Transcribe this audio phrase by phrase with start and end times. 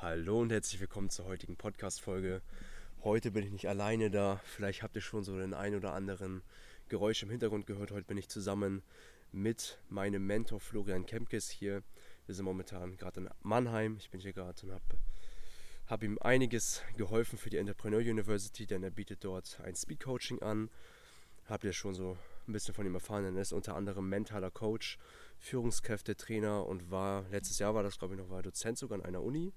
[0.00, 2.40] Hallo und herzlich willkommen zur heutigen Podcast-Folge.
[3.02, 4.40] Heute bin ich nicht alleine da.
[4.44, 6.42] Vielleicht habt ihr schon so den ein oder anderen
[6.88, 7.90] Geräusch im Hintergrund gehört.
[7.90, 8.84] Heute bin ich zusammen
[9.32, 11.82] mit meinem Mentor Florian Kempkes hier.
[12.26, 13.96] Wir sind momentan gerade in Mannheim.
[13.98, 14.84] Ich bin hier gerade und habe
[15.88, 20.40] hab ihm einiges geholfen für die Entrepreneur University, denn er bietet dort ein Speed Coaching
[20.42, 20.70] an.
[21.46, 23.24] Habt ihr schon so ein bisschen von ihm erfahren.
[23.34, 24.96] Er ist unter anderem mentaler Coach,
[25.40, 29.24] Führungskräftetrainer und war, letztes Jahr war das glaube ich noch, war Dozent sogar an einer
[29.24, 29.52] Uni.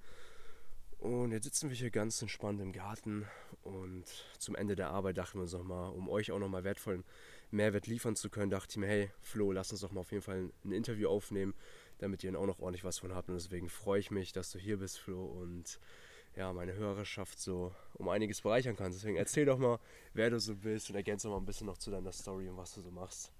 [1.02, 3.26] Und jetzt sitzen wir hier ganz entspannt im Garten
[3.64, 4.06] und
[4.38, 7.04] zum Ende der Arbeit dachten wir uns nochmal, um euch auch nochmal wertvollen
[7.50, 10.22] Mehrwert liefern zu können, dachte ich mir, hey Flo, lass uns doch mal auf jeden
[10.22, 11.56] Fall ein Interview aufnehmen,
[11.98, 13.30] damit ihr auch noch ordentlich was von habt.
[13.30, 15.80] Und deswegen freue ich mich, dass du hier bist, Flo, und
[16.36, 19.00] ja, meine Hörerschaft so um einiges bereichern kannst.
[19.00, 19.80] Deswegen erzähl doch mal,
[20.14, 22.58] wer du so bist und ergänze doch mal ein bisschen noch zu deiner Story und
[22.58, 23.32] was du so machst.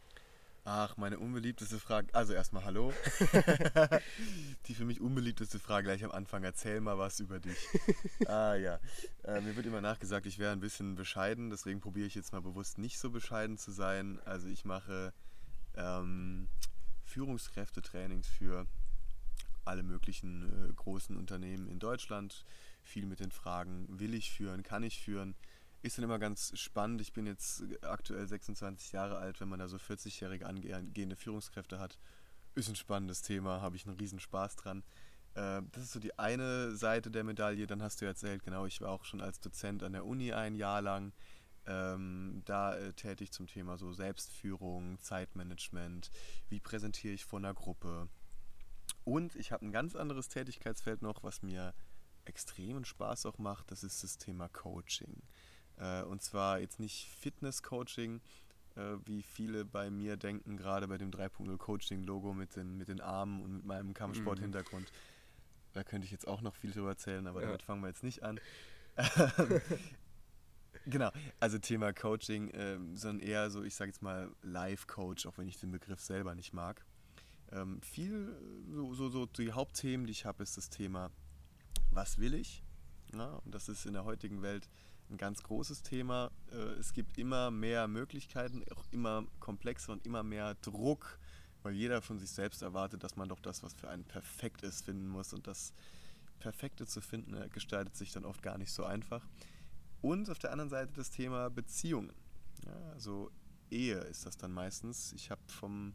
[0.64, 2.14] Ach, meine unbeliebteste Frage.
[2.14, 2.94] Also erstmal Hallo.
[4.68, 6.44] die für mich unbeliebteste Frage gleich am Anfang.
[6.44, 7.58] Erzähl mal was über dich.
[8.28, 8.80] ah ja.
[9.24, 11.50] Äh, mir wird immer nachgesagt, ich wäre ein bisschen bescheiden.
[11.50, 14.20] Deswegen probiere ich jetzt mal bewusst nicht so bescheiden zu sein.
[14.26, 15.14] Also ich mache
[15.76, 16.48] ähm,
[17.06, 18.68] Führungskräftetrainings für
[19.66, 22.46] alle möglichen äh, großen Unternehmen in Deutschland.
[22.84, 25.36] Viel mit den Fragen, will ich führen, kann ich führen
[25.82, 27.02] ist dann immer ganz spannend.
[27.02, 31.98] Ich bin jetzt aktuell 26 Jahre alt, wenn man da so 40-jährige angehende Führungskräfte hat.
[32.54, 34.84] Ist ein spannendes Thema, habe ich einen riesen Spaß dran.
[35.34, 37.68] Äh, das ist so die eine Seite der Medaille.
[37.68, 40.56] Dann hast du erzählt, genau, ich war auch schon als Dozent an der Uni ein
[40.56, 41.14] Jahr lang.
[41.68, 46.10] Ähm, da äh, tätig zum Thema so Selbstführung, Zeitmanagement,
[46.50, 48.10] wie präsentiere ich vor einer Gruppe.
[49.04, 51.74] Und ich habe ein ganz anderes Tätigkeitsfeld noch, was mir
[52.26, 55.22] extremen Spaß auch macht, das ist das Thema Coaching.
[55.78, 58.22] Äh, und zwar jetzt nicht Fitness-Coaching,
[58.76, 63.02] äh, wie viele bei mir denken, gerade bei dem 3.0 Coaching-Logo mit den, mit den
[63.02, 64.92] Armen und mit meinem Kampfsport-Hintergrund.
[64.92, 64.96] Mhm.
[65.74, 67.48] Da könnte ich jetzt auch noch viel drüber erzählen, aber ja.
[67.48, 68.40] damit fangen wir jetzt nicht an.
[70.86, 75.48] genau, also Thema Coaching, äh, sondern eher so, ich sage jetzt mal Live-Coach, auch wenn
[75.48, 76.86] ich den Begriff selber nicht mag.
[77.52, 78.38] Ähm, viel,
[78.70, 81.12] so, so, so die Hauptthemen, die ich habe, ist das Thema,
[81.90, 82.64] was will ich?
[83.14, 84.70] Ja, und das ist in der heutigen Welt
[85.12, 86.32] ein ganz großes Thema.
[86.52, 91.20] Äh, es gibt immer mehr Möglichkeiten, auch immer komplexer und immer mehr Druck,
[91.64, 94.86] weil jeder von sich selbst erwartet, dass man doch das, was für einen perfekt ist,
[94.86, 95.34] finden muss.
[95.34, 95.74] Und das
[96.40, 99.28] Perfekte zu finden, äh, gestaltet sich dann oft gar nicht so einfach.
[100.02, 102.12] Und auf der anderen Seite das Thema Beziehungen.
[102.66, 103.30] Ja, also
[103.70, 105.14] Ehe ist das dann meistens.
[105.14, 105.94] Ich habe vom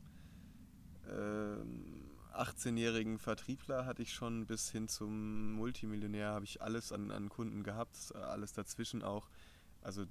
[1.09, 2.06] ähm,
[2.41, 7.63] 18-jährigen Vertriebler hatte ich schon bis hin zum Multimillionär, habe ich alles an, an Kunden
[7.63, 9.29] gehabt, alles dazwischen auch.
[9.83, 10.07] Also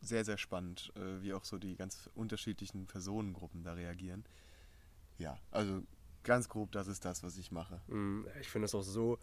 [0.00, 4.24] sehr, sehr spannend, äh, wie auch so die ganz unterschiedlichen Personengruppen da reagieren.
[5.18, 5.82] Ja, also
[6.22, 7.80] ganz grob, das ist das, was ich mache.
[7.88, 9.18] Mm, ich finde das auch so,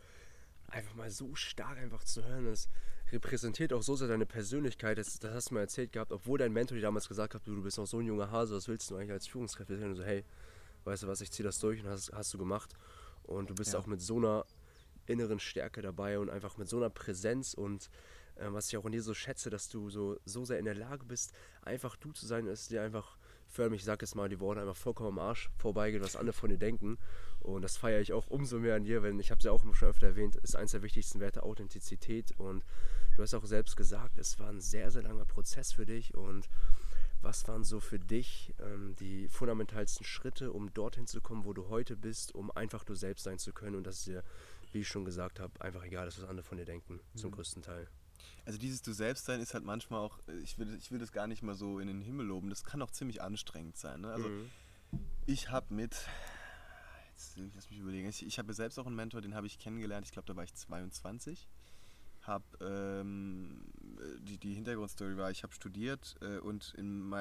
[0.67, 2.45] einfach mal so stark einfach zu hören.
[2.45, 2.69] Das
[3.11, 4.97] repräsentiert auch so sehr deine Persönlichkeit.
[4.97, 7.55] Das, das hast du mir erzählt gehabt, obwohl dein Mentor dir damals gesagt hat, du,
[7.55, 9.69] du bist noch so ein junger Hase, was willst du eigentlich als Führungskraft?
[9.69, 10.25] Und so, hey,
[10.85, 12.73] weißt du was, ich ziehe das durch und hast, hast du gemacht.
[13.23, 13.79] Und du bist ja.
[13.79, 14.45] auch mit so einer
[15.07, 17.89] inneren Stärke dabei und einfach mit so einer Präsenz und
[18.35, 20.75] äh, was ich auch in dir so schätze, dass du so, so sehr in der
[20.75, 24.27] Lage bist, einfach du zu sein, ist dir einfach für mich, ich sag jetzt mal
[24.27, 26.97] die Worte, einfach vollkommen am Arsch vorbeigeht, was andere von dir denken.
[27.39, 29.63] Und das feiere ich auch umso mehr an dir, wenn ich habe es ja auch
[29.73, 32.33] schon öfter erwähnt, ist eines der wichtigsten Werte Authentizität.
[32.37, 32.65] Und
[33.15, 36.49] du hast auch selbst gesagt, es war ein sehr, sehr langer Prozess für dich und
[37.25, 41.69] was waren so für dich ähm, die fundamentalsten Schritte, um dorthin zu kommen, wo du
[41.69, 44.23] heute bist, um einfach du selbst sein zu können und dass es dir,
[44.71, 47.17] wie ich schon gesagt habe, einfach egal ist, was andere von dir denken, mhm.
[47.17, 47.89] zum größten Teil.
[48.45, 51.25] Also dieses Du selbst sein ist halt manchmal auch, ich will, ich will das gar
[51.25, 54.01] nicht mal so in den Himmel loben, das kann auch ziemlich anstrengend sein.
[54.01, 54.11] Ne?
[54.11, 54.51] Also mhm.
[55.25, 55.97] ich habe mit,
[57.11, 60.05] jetzt lass mich überlegen, ich, ich habe selbst auch einen Mentor, den habe ich kennengelernt,
[60.05, 61.47] ich glaube da war ich 22
[62.27, 63.61] habe ähm,
[64.19, 67.13] die, die Hintergrundstory war, ich habe studiert äh, und in,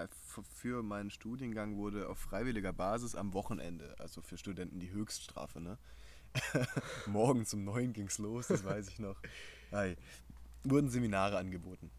[0.51, 5.79] für meinen Studiengang wurde auf freiwilliger Basis am Wochenende, also für Studenten die Höchststrafe, ne?
[7.07, 9.21] Morgens um neun ging es los, das weiß ich noch.
[9.71, 9.97] Hi.
[10.65, 11.91] Wurden Seminare angeboten.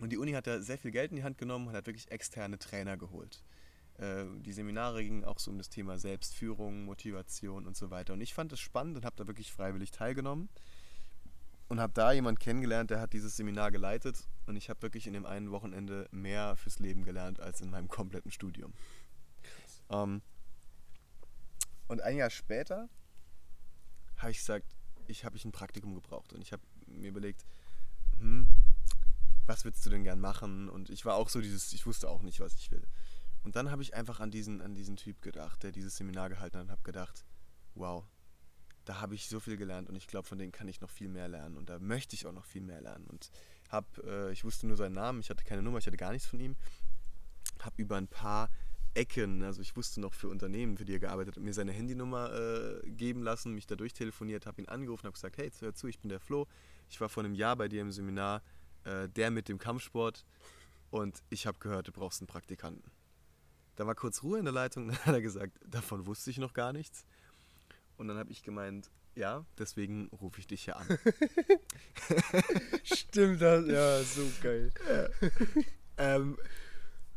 [0.00, 2.10] Und die Uni hat da sehr viel Geld in die Hand genommen und hat wirklich
[2.10, 3.44] externe Trainer geholt.
[3.98, 8.14] Äh, die Seminare gingen auch so um das Thema Selbstführung, Motivation und so weiter.
[8.14, 10.48] Und ich fand es spannend und habe da wirklich freiwillig teilgenommen
[11.70, 15.12] und habe da jemanden kennengelernt, der hat dieses Seminar geleitet und ich habe wirklich in
[15.12, 18.74] dem einen Wochenende mehr fürs Leben gelernt als in meinem kompletten Studium.
[19.88, 20.20] Ähm,
[21.86, 22.88] und ein Jahr später
[24.16, 24.66] habe ich gesagt,
[25.06, 27.46] ich habe ich ein Praktikum gebraucht und ich habe mir überlegt,
[28.18, 28.48] hm,
[29.46, 30.68] was willst du denn gern machen?
[30.68, 32.84] Und ich war auch so dieses, ich wusste auch nicht, was ich will.
[33.44, 36.58] Und dann habe ich einfach an diesen, an diesen Typ gedacht, der dieses Seminar gehalten
[36.58, 37.24] hat und habe gedacht,
[37.74, 38.04] wow,
[38.90, 41.08] da habe ich so viel gelernt und ich glaube, von denen kann ich noch viel
[41.08, 43.06] mehr lernen und da möchte ich auch noch viel mehr lernen.
[43.06, 43.30] Und
[43.68, 46.26] habe, äh, ich wusste nur seinen Namen, ich hatte keine Nummer, ich hatte gar nichts
[46.26, 46.56] von ihm,
[47.60, 48.50] habe über ein paar
[48.94, 52.32] Ecken, also ich wusste noch für Unternehmen, für die er gearbeitet hat, mir seine Handynummer
[52.32, 56.00] äh, geben lassen, mich da durchtelefoniert, habe ihn angerufen, habe gesagt, hey, hör zu, ich
[56.00, 56.48] bin der Flo,
[56.88, 58.42] ich war vor einem Jahr bei dir im Seminar,
[58.82, 60.26] äh, der mit dem Kampfsport
[60.90, 62.90] und ich habe gehört, du brauchst einen Praktikanten.
[63.76, 66.54] Da war kurz Ruhe in der Leitung, dann hat er gesagt, davon wusste ich noch
[66.54, 67.06] gar nichts.
[68.00, 70.86] Und dann habe ich gemeint, ja, deswegen rufe ich dich hier an.
[72.82, 74.72] Stimmt, das, ja, so geil.
[75.98, 76.38] ähm,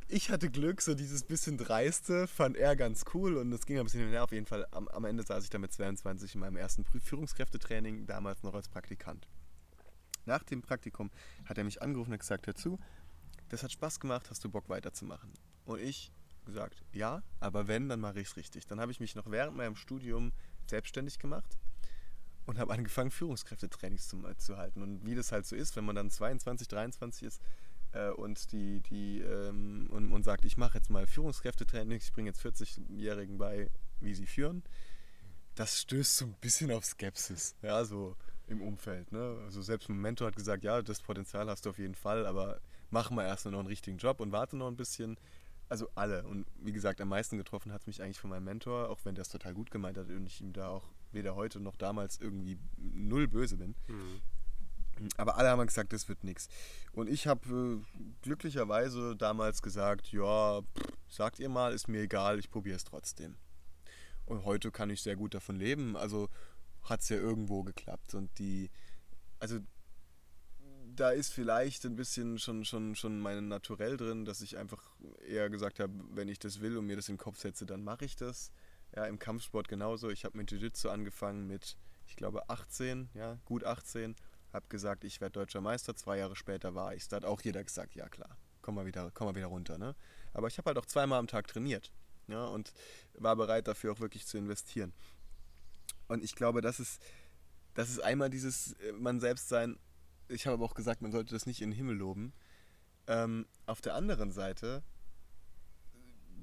[0.10, 3.86] ich hatte Glück, so dieses bisschen dreiste fand er ganz cool und es ging ein
[3.86, 4.26] bisschen hin und her.
[4.26, 8.06] Auf jeden Fall, am, am Ende saß ich dann mit 22 in meinem ersten Führungskräftetraining,
[8.06, 9.26] damals noch als Praktikant.
[10.26, 11.12] Nach dem Praktikum
[11.46, 12.78] hat er mich angerufen und gesagt, hör zu,
[13.48, 15.32] das hat Spaß gemacht, hast du Bock weiterzumachen?
[15.64, 16.12] Und ich
[16.44, 18.68] gesagt, ja, aber wenn, dann mache ich es richtig.
[18.68, 20.34] Dann habe ich mich noch während meinem Studium
[20.70, 21.58] selbstständig gemacht
[22.46, 24.82] und habe angefangen, Führungskräftetrainings zu, zu halten.
[24.82, 27.42] Und wie das halt so ist, wenn man dann 22, 23 ist
[27.94, 32.30] äh, und, die, die, ähm, und, und sagt, ich mache jetzt mal Führungskräftetrainings, ich bringe
[32.30, 33.70] jetzt 40-Jährigen bei,
[34.02, 34.64] wie sie führen,
[35.56, 38.16] das stößt so ein bisschen auf Skepsis, ja, so
[38.48, 39.12] im Umfeld.
[39.12, 39.38] Ne?
[39.46, 42.60] Also selbst mein Mentor hat gesagt, ja, das Potenzial hast du auf jeden Fall, aber
[42.90, 45.18] mach mal erst noch einen richtigen Job und warte noch ein bisschen
[45.74, 46.24] also alle.
[46.28, 49.16] Und wie gesagt, am meisten getroffen hat es mich eigentlich von meinem Mentor, auch wenn
[49.16, 52.20] der es total gut gemeint hat und ich ihm da auch weder heute noch damals
[52.20, 53.74] irgendwie null böse bin.
[53.88, 54.22] Mhm.
[55.18, 56.48] Aber alle haben gesagt, das wird nichts.
[56.92, 62.38] Und ich habe äh, glücklicherweise damals gesagt, ja, pff, sagt ihr mal, ist mir egal,
[62.38, 63.36] ich probiere es trotzdem.
[64.28, 65.98] Und heute kann ich sehr gut davon leben.
[65.98, 66.30] Also
[66.84, 68.14] hat es ja irgendwo geklappt.
[68.14, 68.70] Und die,
[69.40, 69.58] also
[70.96, 74.96] da ist vielleicht ein bisschen schon, schon, schon mein Naturell drin, dass ich einfach
[75.28, 77.84] eher gesagt habe, wenn ich das will und mir das in den Kopf setze, dann
[77.84, 78.52] mache ich das.
[78.96, 80.10] Ja, im Kampfsport genauso.
[80.10, 84.16] Ich habe mit Jiu-Jitsu angefangen mit, ich glaube, 18, ja, gut 18.
[84.52, 85.96] Habe gesagt, ich werde deutscher Meister.
[85.96, 89.10] Zwei Jahre später war ich Da hat auch jeder gesagt, ja klar, komm mal wieder,
[89.14, 89.80] komm mal wieder runter.
[89.80, 89.96] Ne?
[90.34, 91.92] Aber ich habe halt auch zweimal am Tag trainiert.
[92.28, 92.72] Ja, und
[93.16, 94.94] war bereit dafür auch wirklich zu investieren.
[96.08, 97.02] Und ich glaube, das ist,
[97.74, 99.78] das ist einmal dieses äh, man selbst sein
[100.34, 102.34] ich habe aber auch gesagt, man sollte das nicht in den Himmel loben.
[103.08, 104.84] Ähm, auf der anderen Seite,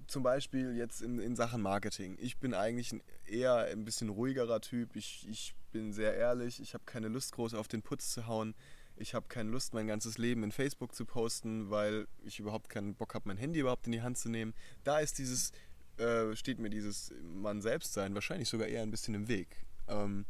[0.07, 2.17] zum Beispiel jetzt in, in Sachen Marketing.
[2.21, 4.97] Ich bin eigentlich ein eher ein bisschen ruhigerer Typ.
[4.97, 6.61] Ich, ich bin sehr ehrlich.
[6.61, 8.55] Ich habe keine Lust, groß auf den Putz zu hauen.
[8.97, 12.95] Ich habe keine Lust, mein ganzes Leben in Facebook zu posten, weil ich überhaupt keinen
[12.95, 14.53] Bock habe, mein Handy überhaupt in die Hand zu nehmen.
[14.85, 15.53] Da ist dieses,
[15.97, 19.65] äh, steht mir dieses Mann selbst sein wahrscheinlich sogar eher ein bisschen im Weg.
[19.89, 20.27] Ähm,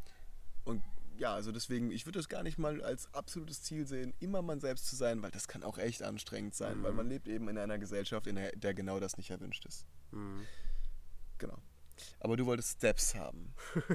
[0.65, 0.83] und
[1.21, 4.59] ja, also deswegen, ich würde das gar nicht mal als absolutes Ziel sehen, immer man
[4.59, 6.83] selbst zu sein, weil das kann auch echt anstrengend sein, mhm.
[6.83, 9.85] weil man lebt eben in einer Gesellschaft, in der, der genau das nicht erwünscht ist.
[10.13, 10.47] Mhm.
[11.37, 11.59] Genau.
[12.21, 13.53] Aber du wolltest Steps haben.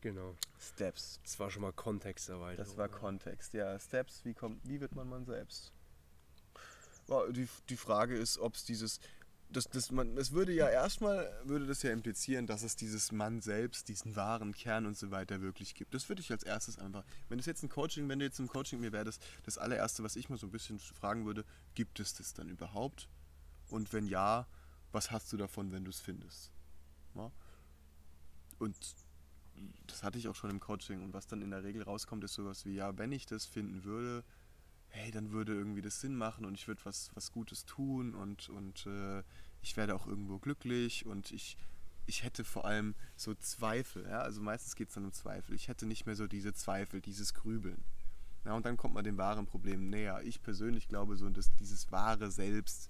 [0.00, 0.34] genau.
[0.58, 1.20] Steps.
[1.22, 2.66] Das war schon mal Kontexterweiterung.
[2.66, 3.78] Das war Kontext, ja.
[3.78, 5.72] Steps, wie, kommt, wie wird man man selbst?
[7.30, 8.98] Die, die Frage ist, ob es dieses,
[9.50, 13.40] das, das, man, es würde ja erstmal, würde das ja implizieren, dass es dieses Mann
[13.40, 15.94] selbst, diesen wahren Kern und so weiter wirklich gibt.
[15.94, 18.48] Das würde ich als erstes einfach, wenn es jetzt ein Coaching, wenn du jetzt im
[18.48, 22.14] Coaching mir das, das allererste, was ich mal so ein bisschen fragen würde, gibt es
[22.14, 23.08] das dann überhaupt?
[23.68, 24.46] Und wenn ja,
[24.92, 26.52] was hast du davon, wenn du es findest?
[27.14, 27.30] Ja?
[28.58, 28.76] Und
[29.86, 32.34] das hatte ich auch schon im Coaching und was dann in der Regel rauskommt, ist
[32.34, 34.24] sowas wie, ja, wenn ich das finden würde,
[34.90, 38.48] hey, dann würde irgendwie das Sinn machen und ich würde was, was Gutes tun und,
[38.48, 39.22] und äh,
[39.62, 41.56] ich werde auch irgendwo glücklich und ich,
[42.06, 45.54] ich hätte vor allem so Zweifel, ja, also meistens geht es dann um Zweifel.
[45.54, 47.84] Ich hätte nicht mehr so diese Zweifel, dieses Grübeln.
[48.44, 50.22] Ja, und dann kommt man dem wahren Problem näher.
[50.24, 52.88] Ich persönlich glaube so, dass dieses wahre Selbst,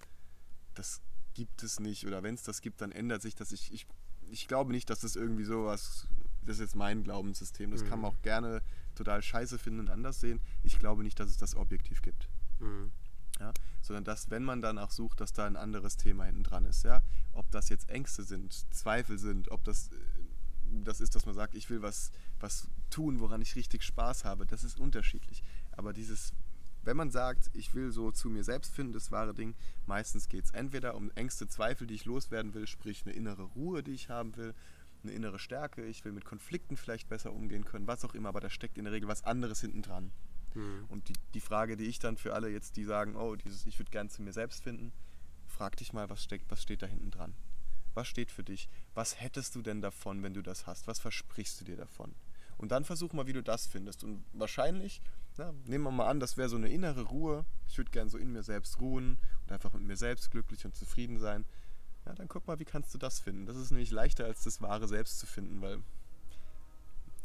[0.75, 1.01] das
[1.35, 2.07] gibt es nicht.
[2.07, 3.51] Oder wenn es das gibt, dann ändert sich das.
[3.51, 3.87] Ich, ich,
[4.31, 6.07] ich glaube nicht, dass das irgendwie sowas,
[6.43, 7.71] das ist jetzt mein Glaubenssystem.
[7.71, 7.89] Das mhm.
[7.89, 8.63] kann man auch gerne
[8.99, 10.41] total scheiße finden und anders sehen.
[10.63, 12.29] Ich glaube nicht, dass es das objektiv gibt.
[12.59, 12.93] Mhm.
[13.41, 16.83] Ja, sondern dass, wenn man danach sucht, dass da ein anderes Thema hinten dran ist.
[16.83, 17.03] Ja?
[17.33, 19.97] Ob das jetzt Ängste sind, Zweifel sind, ob das, äh,
[20.83, 24.45] das ist, dass man sagt, ich will was, was tun, woran ich richtig Spaß habe,
[24.45, 25.45] das ist unterschiedlich.
[25.71, 26.33] Aber dieses,
[26.83, 29.55] wenn man sagt, ich will so zu mir selbst finden, das wahre Ding,
[29.87, 33.83] meistens geht es entweder um Ängste, Zweifel, die ich loswerden will, sprich eine innere Ruhe,
[33.85, 34.55] die ich haben will,
[35.03, 38.41] eine innere Stärke, ich will mit Konflikten vielleicht besser umgehen können, was auch immer, aber
[38.41, 40.13] da steckt in der Regel was anderes hinten dran.
[40.55, 40.87] Mhm.
[40.89, 43.79] Und die, die Frage, die ich dann für alle jetzt, die sagen, oh, dieses, ich
[43.79, 44.93] würde gerne zu mir selbst finden,
[45.47, 47.35] frag dich mal, was, steckt, was steht da hinten dran?
[47.95, 48.69] Was steht für dich?
[48.95, 50.87] Was hättest du denn davon, wenn du das hast?
[50.87, 52.15] Was versprichst du dir davon?
[52.57, 54.05] Und dann versuch mal, wie du das findest.
[54.05, 55.01] Und wahrscheinlich,
[55.37, 57.45] na, nehmen wir mal an, das wäre so eine innere Ruhe.
[57.69, 60.77] Ich würde gerne so in mir selbst ruhen und einfach mit mir selbst glücklich und
[60.77, 61.45] zufrieden sein.
[62.09, 63.45] Ja, dann guck mal, wie kannst du das finden.
[63.45, 65.83] Das ist nämlich leichter, als das wahre Selbst zu finden, weil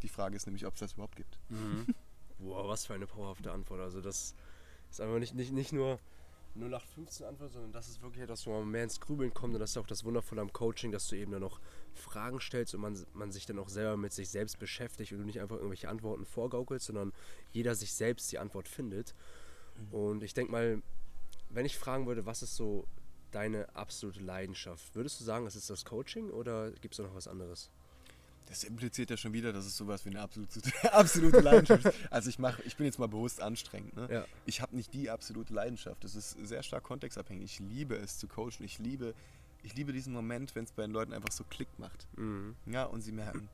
[0.02, 1.40] Die Frage ist nämlich, ob es das überhaupt gibt.
[1.50, 1.88] Mhm.
[2.40, 3.80] Boah, was für eine powerhafte Antwort.
[3.80, 4.36] Also das
[4.92, 6.00] ist einfach nicht, nicht, nicht nur
[6.56, 9.72] 0815 Antwort, sondern das ist wirklich etwas, wo man mehr ins Grübeln kommt und das
[9.72, 11.62] ist auch das Wundervolle am Coaching, dass du eben dann noch
[11.94, 15.24] Fragen stellst und man, man sich dann auch selber mit sich selbst beschäftigt und du
[15.24, 17.14] nicht einfach irgendwelche Antworten vorgaukelst, sondern
[17.54, 19.16] jeder sich selbst die Antwort findet.
[19.78, 19.94] Mhm.
[19.94, 20.82] Und ich denke mal,
[21.50, 22.86] wenn ich fragen würde, was ist so
[23.34, 27.28] deine absolute Leidenschaft, würdest du sagen, es ist das Coaching oder gibt es noch was
[27.28, 27.70] anderes?
[28.48, 30.60] Das impliziert ja schon wieder, dass es sowas wie eine absolute,
[30.94, 31.96] absolute Leidenschaft ist.
[32.12, 33.96] Also ich mache, ich bin jetzt mal bewusst anstrengend.
[33.96, 34.08] Ne?
[34.12, 34.26] Ja.
[34.46, 36.04] Ich habe nicht die absolute Leidenschaft.
[36.04, 37.46] Das ist sehr stark kontextabhängig.
[37.46, 38.64] Ich liebe es zu coachen.
[38.64, 39.14] Ich liebe,
[39.64, 42.06] ich liebe diesen Moment, wenn es bei den Leuten einfach so Klick macht.
[42.18, 42.56] Mhm.
[42.66, 43.50] Ja, und sie merken,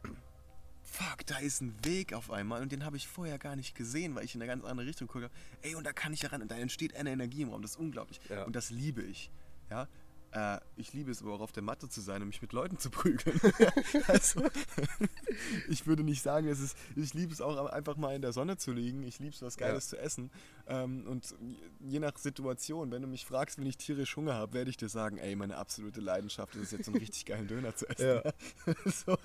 [0.81, 4.15] fuck, da ist ein Weg auf einmal und den habe ich vorher gar nicht gesehen,
[4.15, 5.29] weil ich in eine ganz andere Richtung gucke.
[5.62, 7.62] Ey, und da kann ich ja ran und da entsteht eine Energie im Raum.
[7.62, 8.19] Das ist unglaublich.
[8.29, 8.43] Ja.
[8.43, 9.29] Und das liebe ich.
[9.69, 9.88] Ja,
[10.31, 12.77] äh, ich liebe es aber auch auf der Matte zu sein und mich mit Leuten
[12.77, 13.39] zu prügeln.
[14.07, 14.43] also,
[15.69, 18.57] ich würde nicht sagen, es ist, ich liebe es auch einfach mal in der Sonne
[18.57, 19.03] zu liegen.
[19.03, 19.97] Ich liebe es, was Geiles ja.
[19.97, 20.31] zu essen.
[20.67, 21.35] Ähm, und
[21.79, 24.89] je nach Situation, wenn du mich fragst, wenn ich tierisch Hunger habe, werde ich dir
[24.89, 28.21] sagen, ey, meine absolute Leidenschaft ist es jetzt, einen richtig geilen Döner zu essen.
[28.23, 28.73] Ja.
[28.85, 29.17] so.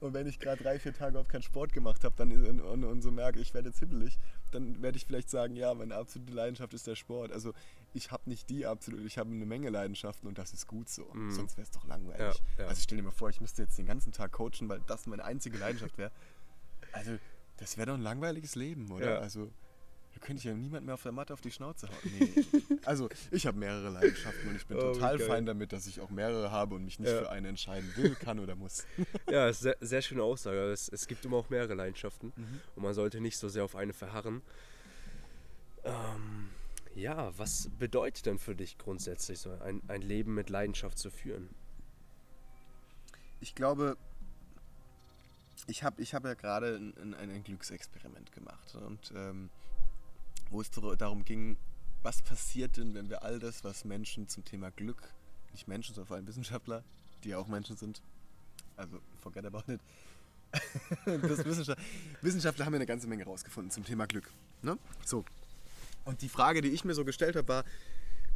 [0.00, 2.84] Und wenn ich gerade drei, vier Tage auf keinen Sport gemacht habe dann und, und,
[2.84, 4.18] und so merke, ich werde jetzt hibbelig,
[4.50, 7.32] dann werde ich vielleicht sagen, ja, meine absolute Leidenschaft ist der Sport.
[7.32, 7.52] Also
[7.94, 11.04] ich habe nicht die absolute, ich habe eine Menge Leidenschaften und das ist gut so.
[11.14, 11.30] Mm.
[11.30, 12.40] Sonst wäre es doch langweilig.
[12.56, 12.68] Ja, ja.
[12.68, 15.24] Also stell dir mal vor, ich müsste jetzt den ganzen Tag coachen, weil das meine
[15.24, 16.10] einzige Leidenschaft wäre.
[16.92, 17.18] Also
[17.56, 19.14] das wäre doch ein langweiliges Leben, oder?
[19.14, 19.18] Ja.
[19.18, 19.50] Also
[20.16, 22.12] da könnte ich ja niemand mehr auf der Matte auf die Schnauze hauen.
[22.18, 22.44] Nee.
[22.86, 26.08] also ich habe mehrere Leidenschaften und ich bin oh, total fein damit, dass ich auch
[26.08, 28.86] mehrere habe und mich nicht für eine entscheiden will, kann oder muss.
[29.30, 30.72] ja, sehr, sehr schöne Aussage.
[30.72, 32.60] Es, es gibt immer auch mehrere Leidenschaften mhm.
[32.76, 34.40] und man sollte nicht so sehr auf eine verharren.
[35.84, 36.48] Ähm,
[36.94, 41.50] ja, was bedeutet denn für dich grundsätzlich so ein, ein Leben mit Leidenschaft zu führen?
[43.40, 43.98] Ich glaube,
[45.66, 49.50] ich habe ich hab ja gerade ein, ein, ein, Glücksexperiment gemacht und ähm,
[50.50, 51.56] wo es darum ging,
[52.02, 55.12] was passiert denn, wenn wir all das, was Menschen zum Thema Glück,
[55.52, 56.84] nicht Menschen, sondern vor allem Wissenschaftler,
[57.24, 58.02] die ja auch Menschen sind,
[58.76, 59.80] also forget about it,
[61.04, 61.76] Wissenschaftler,
[62.22, 64.30] Wissenschaftler haben ja eine ganze Menge rausgefunden zum Thema Glück.
[64.62, 64.78] Ne?
[65.04, 65.24] So,
[66.06, 67.64] und die Frage, die ich mir so gestellt habe, war,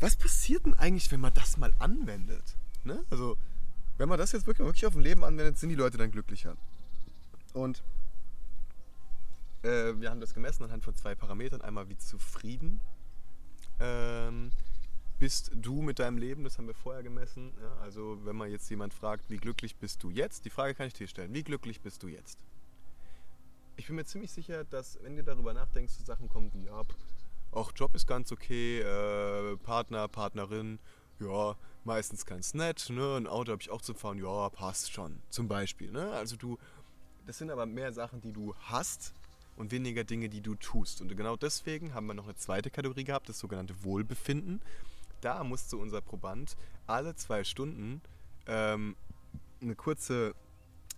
[0.00, 2.56] was passiert denn eigentlich, wenn man das mal anwendet?
[2.84, 3.04] Ne?
[3.10, 3.36] Also,
[3.96, 6.56] wenn man das jetzt wirklich, wirklich auf dem Leben anwendet, sind die Leute dann glücklicher.
[7.52, 7.82] Und
[9.62, 11.60] äh, wir haben das gemessen anhand von zwei Parametern.
[11.60, 12.80] Einmal, wie zufrieden
[13.80, 14.50] ähm,
[15.18, 17.52] bist du mit deinem Leben, das haben wir vorher gemessen.
[17.60, 20.86] Ja, also, wenn man jetzt jemand fragt, wie glücklich bist du jetzt, die Frage kann
[20.86, 22.38] ich dir stellen, wie glücklich bist du jetzt?
[23.76, 26.82] Ich bin mir ziemlich sicher, dass, wenn du darüber nachdenkst, so Sachen kommen wie, ja,
[27.52, 30.78] auch Job ist ganz okay, äh, Partner, Partnerin,
[31.18, 33.16] ja, meistens ganz nett, ne?
[33.16, 36.10] Ein Auto habe ich auch zu fahren, ja, passt schon, zum Beispiel, ne?
[36.12, 36.58] Also du,
[37.26, 39.14] das sind aber mehr Sachen, die du hast
[39.60, 41.02] und weniger Dinge, die du tust.
[41.02, 44.62] Und genau deswegen haben wir noch eine zweite Kategorie gehabt, das sogenannte Wohlbefinden.
[45.20, 48.00] Da musste unser Proband alle zwei Stunden
[48.46, 48.96] ähm,
[49.60, 50.34] eine kurze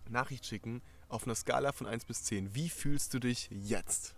[0.09, 2.54] Nachricht schicken auf einer Skala von 1 bis 10.
[2.54, 4.14] Wie fühlst du dich jetzt?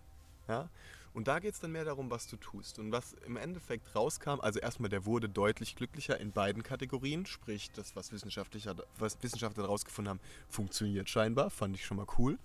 [0.46, 0.68] Ja?
[1.14, 2.78] Und da geht es dann mehr darum, was du tust.
[2.78, 7.70] Und was im Endeffekt rauskam, also erstmal, der wurde deutlich glücklicher in beiden Kategorien, sprich,
[7.70, 10.20] das, was, Wissenschaftler, was Wissenschaftler herausgefunden haben,
[10.50, 12.38] funktioniert scheinbar, fand ich schon mal cool.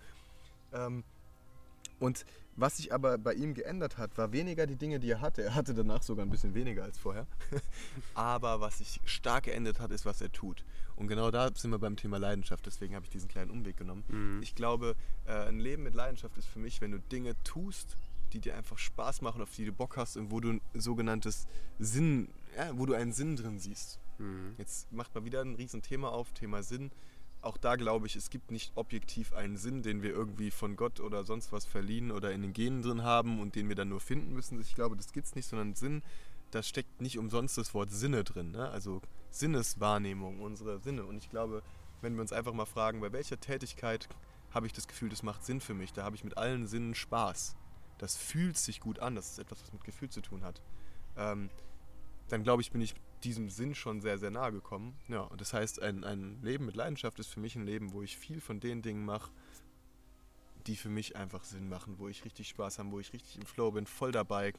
[0.72, 1.04] Ähm,
[2.00, 2.26] und
[2.56, 5.44] was sich aber bei ihm geändert hat, war weniger die Dinge, die er hatte.
[5.44, 7.26] Er hatte danach sogar ein bisschen weniger als vorher.
[8.16, 10.66] aber was sich stark geändert hat, ist, was er tut.
[10.98, 12.66] Und genau da sind wir beim Thema Leidenschaft.
[12.66, 14.04] Deswegen habe ich diesen kleinen Umweg genommen.
[14.10, 14.42] Mhm.
[14.44, 17.96] Ich glaube, äh, ein Leben mit Leidenschaft ist für mich, wenn du Dinge tust,
[18.34, 21.48] die dir einfach Spaß machen, auf die du Bock hast und wo du ein sogenanntes
[21.80, 22.28] Sinn,
[22.58, 24.00] ja, wo du einen Sinn drin siehst.
[24.18, 24.56] Mhm.
[24.58, 26.92] Jetzt macht man wieder ein Riesenthema auf, Thema Sinn.
[27.42, 31.00] Auch da glaube ich, es gibt nicht objektiv einen Sinn, den wir irgendwie von Gott
[31.00, 34.02] oder sonst was verliehen oder in den Genen drin haben und den wir dann nur
[34.02, 34.60] finden müssen.
[34.60, 36.04] Ich glaube, das gibt es nicht, sondern Sinn,
[36.52, 38.52] da steckt nicht umsonst das Wort Sinne drin.
[38.52, 38.70] Ne?
[38.70, 41.06] Also Sinneswahrnehmung, unsere Sinne.
[41.06, 41.64] Und ich glaube,
[42.02, 44.10] wenn wir uns einfach mal fragen, bei welcher Tätigkeit
[44.52, 46.96] habe ich das Gefühl, das macht Sinn für mich, da habe ich mit allen Sinnen
[46.96, 47.56] Spaß
[48.00, 50.62] das fühlt sich gut an, das ist etwas, was mit Gefühl zu tun hat,
[51.18, 51.50] ähm,
[52.30, 52.94] dann glaube ich, bin ich
[53.24, 54.96] diesem Sinn schon sehr, sehr nahe gekommen.
[55.08, 58.02] Ja, und das heißt, ein, ein Leben mit Leidenschaft ist für mich ein Leben, wo
[58.02, 59.32] ich viel von den Dingen mache,
[60.68, 63.46] die für mich einfach Sinn machen, wo ich richtig Spaß habe, wo ich richtig im
[63.46, 64.54] Flow bin, voll dabei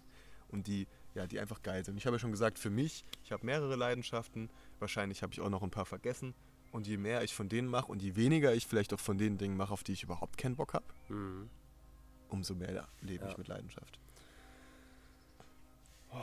[0.49, 1.97] und die, ja, die einfach geil sind.
[1.97, 5.51] Ich habe ja schon gesagt, für mich, ich habe mehrere Leidenschaften, wahrscheinlich habe ich auch
[5.51, 6.35] noch ein paar vergessen.
[6.73, 9.39] Und je mehr ich von denen mache und je weniger ich vielleicht auch von den
[9.39, 11.51] Dingen mache, auf die ich überhaupt keinen Bock habe, mhm
[12.33, 13.31] umso mehr lebe ja.
[13.31, 13.99] ich mit Leidenschaft.
[16.13, 16.17] Oh,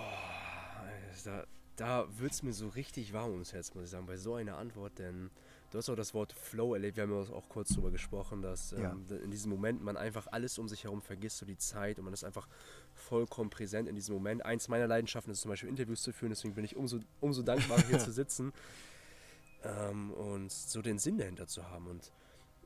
[1.24, 1.46] da
[1.76, 4.58] da wird es mir so richtig warm ums Herz, muss ich sagen, bei so einer
[4.58, 5.30] Antwort, denn du
[5.70, 8.72] Du hast auch das Wort Flow erlebt, wir haben ja auch kurz darüber gesprochen, dass
[8.72, 9.18] ähm, Ja.
[9.18, 12.14] in diesem Moment man einfach alles um sich herum vergisst, so die Zeit und man
[12.14, 12.48] ist einfach
[12.96, 14.46] vollkommen präsent in diesem Moment.
[14.46, 17.84] Eins meiner Leidenschaften ist zum Beispiel Interviews zu führen, deswegen bin ich umso, umso dankbarer
[17.86, 18.54] hier zu sitzen
[19.64, 21.88] ähm, und so den Sinn dahinter zu haben.
[21.88, 22.12] Und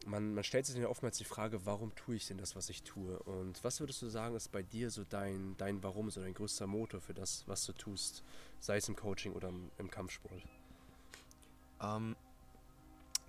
[0.06, 2.84] man, man stellt sich ja oftmals die Frage, warum tue ich denn das, was ich
[2.84, 3.20] tue?
[3.20, 6.68] Und was würdest du sagen, ist bei dir so dein, dein Warum, so dein größter
[6.68, 8.24] Motor für das, was du tust,
[8.60, 10.44] sei es im Coaching oder im, im Kampfsport?
[11.82, 12.16] Ähm,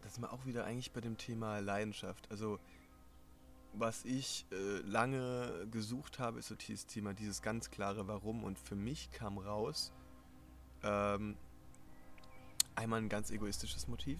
[0.02, 2.30] das sind wir auch wieder eigentlich bei dem Thema Leidenschaft.
[2.30, 2.58] Also,
[3.74, 8.44] was ich äh, lange gesucht habe, ist so dieses Thema, dieses ganz klare Warum.
[8.44, 9.92] Und für mich kam raus
[10.82, 11.36] ähm,
[12.74, 14.18] einmal ein ganz egoistisches Motiv.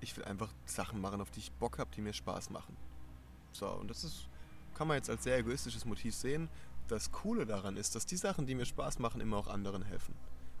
[0.00, 2.76] Ich will einfach Sachen machen, auf die ich Bock habe, die mir Spaß machen.
[3.52, 4.28] So, und das ist,
[4.74, 6.48] kann man jetzt als sehr egoistisches Motiv sehen.
[6.88, 10.14] Das Coole daran ist, dass die Sachen, die mir Spaß machen, immer auch anderen helfen.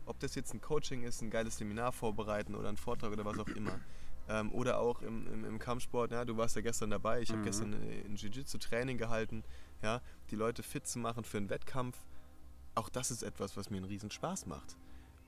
[0.06, 3.38] Ob das jetzt ein Coaching ist, ein geiles Seminar vorbereiten oder ein Vortrag oder was
[3.38, 3.78] auch immer.
[4.28, 7.40] Ähm, oder auch im, im, im Kampfsport, ja, du warst ja gestern dabei, ich habe
[7.40, 7.44] Mhm.
[7.44, 9.44] gestern äh, ein Jiu-Jitsu-Training gehalten,
[9.82, 10.00] ja,
[10.30, 11.96] die Leute fit zu machen für einen Wettkampf.
[12.74, 14.76] Auch das ist etwas, was mir einen riesen Spaß macht.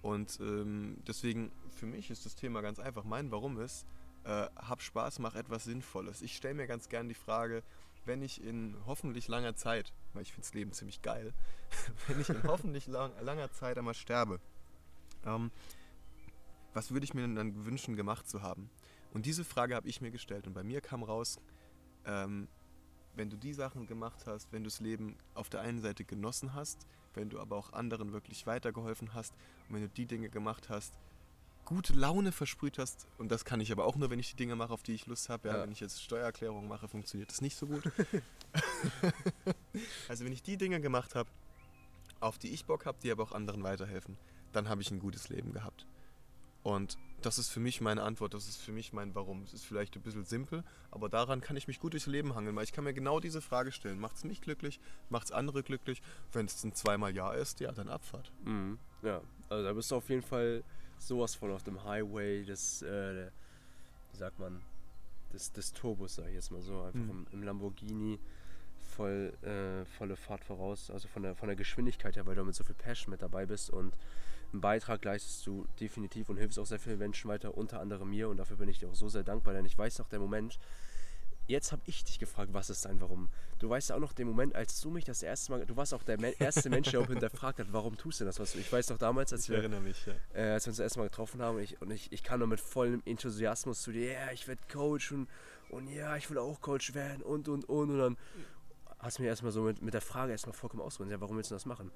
[0.03, 3.05] Und ähm, deswegen, für mich ist das Thema ganz einfach.
[3.05, 3.87] Mein Warum ist,
[4.25, 6.23] äh, hab Spaß, mach etwas Sinnvolles.
[6.23, 7.63] Ich stelle mir ganz gern die Frage,
[8.05, 11.33] wenn ich in hoffentlich langer Zeit, weil ich finde das Leben ziemlich geil,
[12.07, 14.41] wenn ich in hoffentlich lang, langer Zeit einmal sterbe,
[15.25, 15.51] ähm,
[16.73, 18.71] was würde ich mir denn dann wünschen, gemacht zu haben?
[19.13, 21.39] Und diese Frage habe ich mir gestellt und bei mir kam raus,
[22.05, 22.49] ähm,
[23.15, 26.55] wenn du die Sachen gemacht hast, wenn du das Leben auf der einen Seite genossen
[26.55, 29.35] hast, wenn du aber auch anderen wirklich weitergeholfen hast
[29.69, 30.99] und wenn du die Dinge gemacht hast,
[31.69, 34.57] gute Laune versprüht hast, und das kann ich aber auch nur, wenn ich die Dinge
[34.57, 35.49] mache, auf die ich Lust habe.
[35.49, 35.63] Ja, Ja.
[35.63, 37.83] Wenn ich jetzt Steuererklärung mache, funktioniert das nicht so gut.
[40.09, 41.29] also wenn ich die Dinge gemacht habe,
[42.21, 44.17] auf die ich Bock habe, die aber auch anderen weiterhelfen,
[44.53, 45.85] dann habe ich ein gutes Leben gehabt.
[46.63, 49.43] Und das ist für mich meine Antwort, das ist für mich mein Warum.
[49.43, 52.57] Es ist vielleicht ein bisschen simpel, aber daran kann ich mich gut durchs Leben hangeln,
[52.57, 54.01] weil ich kann mir genau diese Frage stellen.
[54.01, 54.81] Macht es mich glücklich?
[55.11, 56.01] Macht es andere glücklich?
[56.33, 58.33] Wenn es ein zweimal Ja ist, ja, dann Abfahrt.
[58.45, 58.79] Mhm.
[59.03, 60.65] Ja, also da bist du auf jeden Fall
[60.99, 63.31] sowas von auf dem Highway des, äh,
[64.13, 64.61] wie sagt man,
[65.33, 66.81] des, des Turbos, sag ich jetzt mal so.
[66.83, 67.11] Einfach Mhm.
[67.11, 68.19] im, im Lamborghini
[68.97, 72.55] voll, äh, volle Fahrt voraus, also von der, von der Geschwindigkeit her, weil du mit
[72.55, 73.95] so viel Passion mit dabei bist und
[74.53, 78.29] einen Beitrag leistest du definitiv und hilfst auch sehr vielen Menschen weiter, unter anderem mir
[78.29, 80.59] und dafür bin ich dir auch so sehr dankbar, denn ich weiß noch der Moment,
[81.49, 83.29] jetzt habe ich dich gefragt, was ist dein Warum?
[83.59, 85.93] Du weißt ja auch noch den Moment, als du mich das erste Mal, du warst
[85.93, 88.73] auch der erste Mensch, der auch hinterfragt hat, warum tust du das, was du, ich
[88.73, 90.13] weiß noch damals, als Ich wir mich, ja.
[90.35, 92.39] äh, als wir uns das erste Mal getroffen haben und ich, und ich, ich kam
[92.39, 95.29] nur mit vollem Enthusiasmus zu dir, ja, ich werde Coach und,
[95.71, 98.17] und ja, ich will auch Coach werden und und und und dann
[98.99, 101.51] hast du mir erstmal so mit, mit der Frage erstmal vollkommen ausgeholt, ja, warum willst
[101.51, 101.91] du das machen?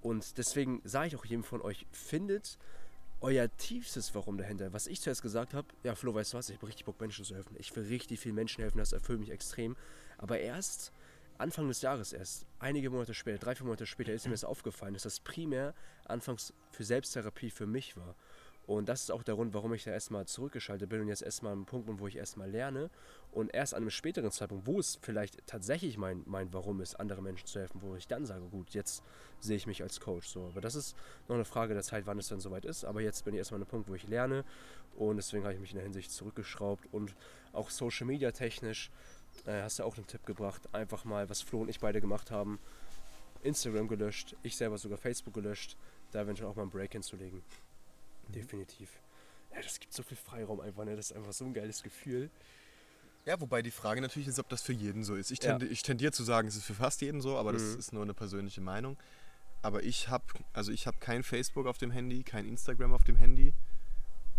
[0.00, 2.58] Und deswegen sage ich auch jedem von euch, findet
[3.24, 4.74] euer tiefstes Warum dahinter.
[4.74, 7.24] Was ich zuerst gesagt habe, ja, Flo, weißt du was, ich habe richtig Bock, Menschen
[7.24, 7.56] zu helfen.
[7.58, 9.76] Ich will richtig vielen Menschen helfen, das erfüllt mich extrem.
[10.18, 10.92] Aber erst
[11.38, 14.92] Anfang des Jahres erst, einige Monate später, drei, vier Monate später, ist mir das aufgefallen,
[14.92, 18.14] dass das primär anfangs für Selbsttherapie für mich war.
[18.66, 21.52] Und das ist auch der Grund, warum ich da erstmal zurückgeschaltet bin und jetzt erstmal
[21.52, 22.90] am Punkt bin, wo ich erstmal lerne.
[23.30, 27.24] Und erst an einem späteren Zeitpunkt, wo es vielleicht tatsächlich mein, mein Warum ist, anderen
[27.24, 29.02] Menschen zu helfen, wo ich dann sage, gut, jetzt
[29.40, 30.28] sehe ich mich als Coach.
[30.28, 30.46] So.
[30.46, 30.96] Aber das ist
[31.28, 32.84] noch eine Frage der Zeit, wann es dann soweit ist.
[32.84, 34.44] Aber jetzt bin ich erstmal an einem Punkt, wo ich lerne.
[34.96, 36.86] Und deswegen habe ich mich in der Hinsicht zurückgeschraubt.
[36.92, 37.14] Und
[37.52, 38.90] auch Social Media technisch
[39.46, 40.62] äh, hast du auch einen Tipp gebracht.
[40.72, 42.58] Einfach mal, was Flo und ich beide gemacht haben.
[43.42, 45.76] Instagram gelöscht, ich selber sogar Facebook gelöscht,
[46.12, 47.42] da eventuell auch mal einen Break hinzulegen.
[48.28, 48.90] Definitiv.
[49.54, 50.96] Ja, das gibt so viel Freiraum einfach, ne?
[50.96, 52.30] Das ist einfach so ein geiles Gefühl.
[53.26, 55.30] Ja, wobei die Frage natürlich ist, ob das für jeden so ist.
[55.30, 55.52] Ich, Ja.
[55.56, 57.78] tendi ich tendiere zu sagen, es ist für fast jeden so, aber das Mhm.
[57.78, 58.98] ist nur eine persönliche Meinung.
[59.62, 63.16] Aber ich habe also ich habe kein Facebook auf dem Handy, kein Instagram auf dem
[63.16, 63.54] Handy.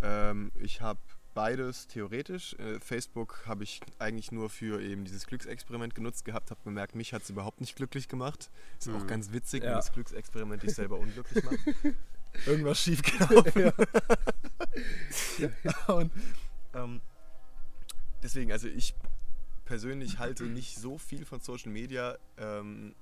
[0.03, 0.99] Ähm, ich habe
[1.33, 2.53] beides theoretisch.
[2.59, 7.11] Äh, Facebook habe ich eigentlich nur für eben dieses Glücksexperiment genutzt gehabt, habe bemerkt, mich
[7.13, 8.49] hat es überhaupt nicht glücklich gemacht.
[8.79, 9.07] Ist auch Mhm.
[9.07, 9.69] ganz witzig, Ja.
[9.69, 11.57] wenn das Glücksexperiment dich selber unglücklich macht.
[12.45, 13.73] Irgendwas schief gelaufen.
[15.87, 16.11] Und
[16.73, 17.01] ähm,
[18.23, 18.93] deswegen, also ich
[19.65, 22.95] persönlich halte nicht so viel von Social Media, ähm,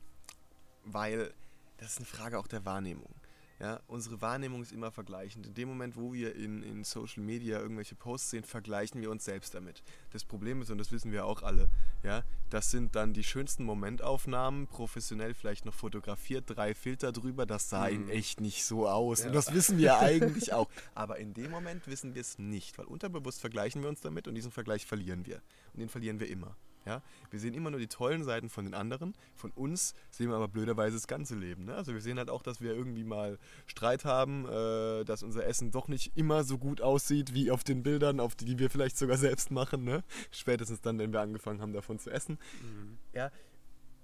[0.86, 1.34] weil
[1.78, 3.14] das ist eine Frage auch der Wahrnehmung.
[3.60, 5.48] Ja, unsere Wahrnehmung ist immer vergleichend.
[5.48, 9.24] In dem Moment, wo wir in, in Social Media irgendwelche Posts sehen, vergleichen wir uns
[9.24, 9.84] selbst damit.
[10.12, 11.70] Das Problem ist, und das wissen wir auch alle,
[12.04, 17.70] ja, das sind dann die schönsten Momentaufnahmen, professionell vielleicht noch fotografiert, drei Filter drüber, das
[17.70, 18.10] sah in Mhm.
[18.10, 19.22] echt nicht so aus.
[19.22, 19.32] Und Ja.
[19.34, 20.70] das wissen wir eigentlich auch.
[20.94, 24.36] Aber in dem Moment wissen wir es nicht, weil unterbewusst vergleichen wir uns damit und
[24.36, 25.42] diesen Vergleich verlieren wir.
[25.74, 26.56] Und den verlieren wir immer.
[26.86, 27.02] Ja?
[27.30, 29.14] Wir sehen immer nur die tollen Seiten von den anderen.
[29.36, 31.66] Von uns sehen wir aber blöderweise das ganze Leben.
[31.66, 31.76] Ne?
[31.76, 35.72] Also wir sehen halt auch, dass wir irgendwie mal Streit haben, äh, dass unser Essen
[35.72, 38.98] doch nicht immer so gut aussieht wie auf den Bildern, auf die, die wir vielleicht
[38.98, 39.84] sogar selbst machen.
[39.84, 40.04] Ne?
[40.32, 42.38] Spätestens dann, wenn wir angefangen haben, davon zu essen.
[42.62, 42.98] Mhm.
[43.14, 43.32] Ja?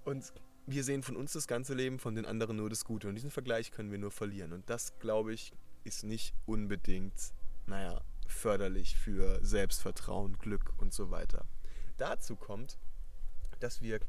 [0.04, 0.32] Und
[0.66, 3.08] wir sehen von uns das ganze Leben, von den anderen nur das Gute.
[3.08, 4.52] Und diesen Vergleich können wir nur verlieren.
[4.52, 5.52] Und das, glaube ich,
[5.84, 7.14] ist nicht unbedingt,
[7.66, 11.44] naja, förderlich für Selbstvertrauen, Glück und so weiter.
[12.00, 12.78] Dazu kommt,
[13.60, 14.00] dass wir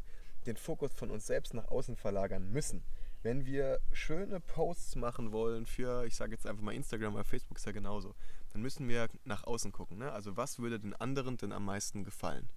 [0.45, 2.83] den Fokus von uns selbst nach außen verlagern müssen.
[3.21, 7.57] Wenn wir schöne Posts machen wollen für, ich sage jetzt einfach mal Instagram, weil Facebook
[7.57, 8.15] ist ja genauso,
[8.53, 9.97] dann müssen wir nach außen gucken.
[9.97, 10.11] Ne?
[10.11, 12.49] Also was würde den anderen denn am meisten gefallen?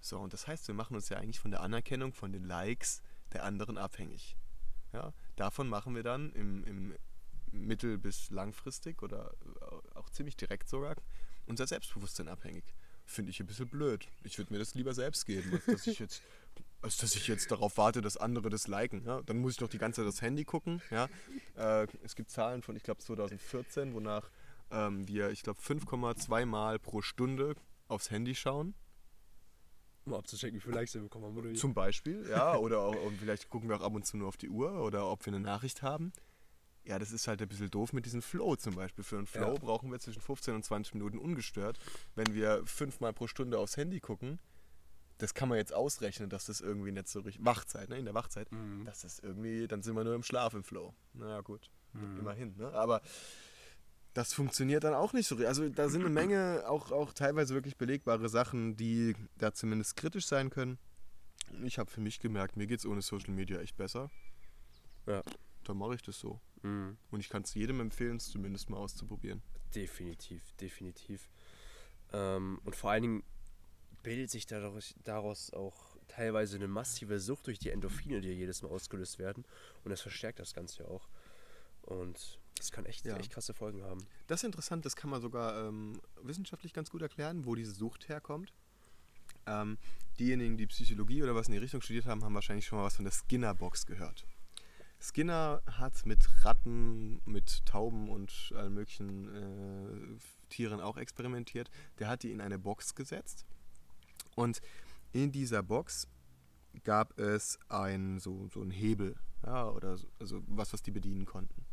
[0.00, 3.02] So, und das heißt, wir machen uns ja eigentlich von der Anerkennung, von den Likes
[3.32, 4.36] der anderen abhängig.
[4.92, 5.12] Ja?
[5.34, 6.94] Davon machen wir dann im, im
[7.50, 9.34] mittel- bis langfristig oder
[9.94, 10.96] auch ziemlich direkt sogar
[11.46, 12.74] unser Selbstbewusstsein abhängig.
[13.06, 14.08] Finde ich ein bisschen blöd.
[14.24, 16.22] Ich würde mir das lieber selbst geben, als dass ich jetzt,
[16.82, 19.04] als dass ich jetzt darauf warte, dass andere das liken.
[19.06, 19.22] Ja?
[19.22, 20.82] Dann muss ich doch die ganze Zeit das Handy gucken.
[20.90, 21.08] Ja?
[21.56, 24.28] Äh, es gibt Zahlen von, ich glaube, 2014, wonach
[24.72, 27.54] ähm, wir, ich glaube, 5,2 Mal pro Stunde
[27.88, 28.74] aufs Handy schauen.
[30.04, 31.36] Um abzuchecken, wie viele Likes wir bekommen haben.
[31.36, 32.56] Oder Zum Beispiel, ja.
[32.56, 35.24] Oder auch, vielleicht gucken wir auch ab und zu nur auf die Uhr oder ob
[35.26, 36.12] wir eine Nachricht haben.
[36.86, 39.02] Ja, das ist halt ein bisschen doof mit diesem Flow zum Beispiel.
[39.02, 39.58] Für einen Flow ja.
[39.58, 41.78] brauchen wir zwischen 15 und 20 Minuten ungestört.
[42.14, 44.38] Wenn wir fünfmal pro Stunde aufs Handy gucken,
[45.18, 47.44] das kann man jetzt ausrechnen, dass das irgendwie nicht so richtig.
[47.44, 47.98] Wachzeit, ne?
[47.98, 48.84] In der Wachzeit, mhm.
[48.84, 50.94] dass das irgendwie, dann sind wir nur im Schlaf im Flow.
[51.14, 51.70] Naja, gut.
[51.92, 52.20] Mhm.
[52.20, 52.72] Immerhin, ne?
[52.72, 53.00] Aber
[54.14, 55.36] das funktioniert dann auch nicht so.
[55.44, 60.26] Also da sind eine Menge, auch, auch teilweise wirklich belegbare Sachen, die da zumindest kritisch
[60.26, 60.78] sein können.
[61.64, 64.10] Ich habe für mich gemerkt, mir geht es ohne Social Media echt besser.
[65.06, 65.22] Ja.
[65.64, 66.40] Dann mache ich das so.
[66.66, 66.96] Mhm.
[67.10, 69.42] Und ich kann es jedem empfehlen, es zumindest mal auszuprobieren.
[69.74, 71.28] Definitiv, definitiv.
[72.12, 73.22] Ähm, und vor allen Dingen
[74.02, 78.68] bildet sich daraus, daraus auch teilweise eine massive Sucht durch die Endorphine, die jedes Mal
[78.68, 79.44] ausgelöst werden.
[79.84, 81.08] Und das verstärkt das Ganze ja auch.
[81.82, 83.16] Und das kann echt, ja.
[83.16, 84.06] echt krasse Folgen haben.
[84.26, 88.08] Das ist interessant, das kann man sogar ähm, wissenschaftlich ganz gut erklären, wo diese Sucht
[88.08, 88.52] herkommt.
[89.46, 89.78] Ähm,
[90.18, 92.96] diejenigen, die Psychologie oder was in die Richtung studiert haben, haben wahrscheinlich schon mal was
[92.96, 94.26] von der Skinner-Box gehört.
[95.00, 101.70] Skinner hat mit Ratten, mit Tauben und allen möglichen äh, Tieren auch experimentiert.
[101.98, 103.44] Der hat die in eine Box gesetzt
[104.34, 104.60] und
[105.12, 106.08] in dieser Box
[106.84, 111.24] gab es ein, so, so einen Hebel ja, oder so, also was, was die bedienen
[111.24, 111.64] konnten.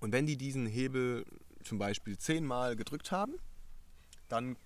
[0.00, 1.24] Und wenn die diesen Hebel
[1.62, 3.34] zum Beispiel zehnmal gedrückt haben,
[4.28, 4.56] dann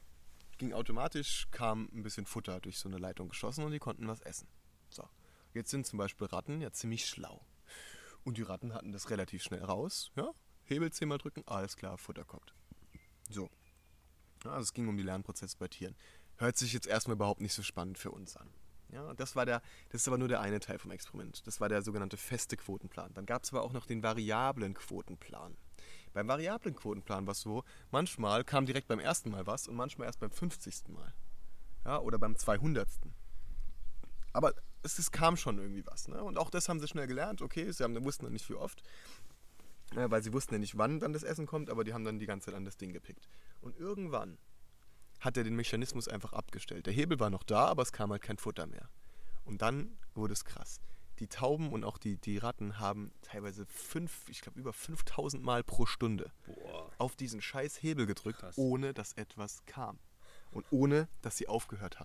[0.59, 4.21] ging automatisch, kam ein bisschen Futter durch so eine Leitung geschossen und die konnten was
[4.21, 4.47] essen.
[4.89, 5.09] So.
[5.55, 7.45] Jetzt sind zum Beispiel Ratten ja ziemlich schlau.
[8.25, 10.11] Und die Ratten hatten das relativ schnell raus.
[10.17, 10.31] Ja?
[10.65, 12.55] Hebel zehnmal drücken, alles klar, Futter kommt.
[13.29, 13.51] So.
[14.45, 15.97] Also es ging um die Lernprozesse bei Tieren.
[16.37, 18.49] Hört sich jetzt erstmal überhaupt nicht so spannend für uns an.
[18.93, 21.47] Ja, das war der, das ist aber nur der eine Teil vom Experiment.
[21.47, 23.15] Das war der sogenannte feste Quotenplan.
[23.15, 25.57] Dann gab es aber auch noch den variablen Quotenplan.
[26.13, 30.09] Beim variablen Quotenplan war es so, manchmal kam direkt beim ersten Mal was und manchmal
[30.09, 30.89] erst beim 50.
[30.89, 31.15] Mal.
[31.87, 32.87] Ja, oder beim 200.
[34.35, 34.53] Aber
[34.83, 36.09] es, es kam schon irgendwie was.
[36.09, 36.23] Ne?
[36.23, 37.43] Und auch das haben sie schnell gelernt.
[37.43, 38.83] Okay, sie haben, wussten dann nicht wie oft,
[39.95, 42.19] äh, weil sie wussten ja nicht, wann dann das Essen kommt, aber die haben dann
[42.19, 43.29] die ganze Zeit an das Ding gepickt.
[43.61, 44.39] Und irgendwann
[45.21, 46.87] hat er den Mechanismus einfach abgestellt.
[46.87, 48.89] Der Hebel war noch da, aber es kam halt kein Futter mehr.
[49.45, 50.81] Und dann wurde es krass.
[51.19, 55.63] Die Tauben und auch die, die Ratten haben teilweise fünf, ich glaube über 5000 Mal
[55.63, 56.91] pro Stunde Boah.
[56.99, 58.59] auf diesen scheiß Hebel gedrückt, krass.
[58.59, 59.99] ohne dass etwas kam.
[60.51, 61.99] Und ohne, dass sie aufgehört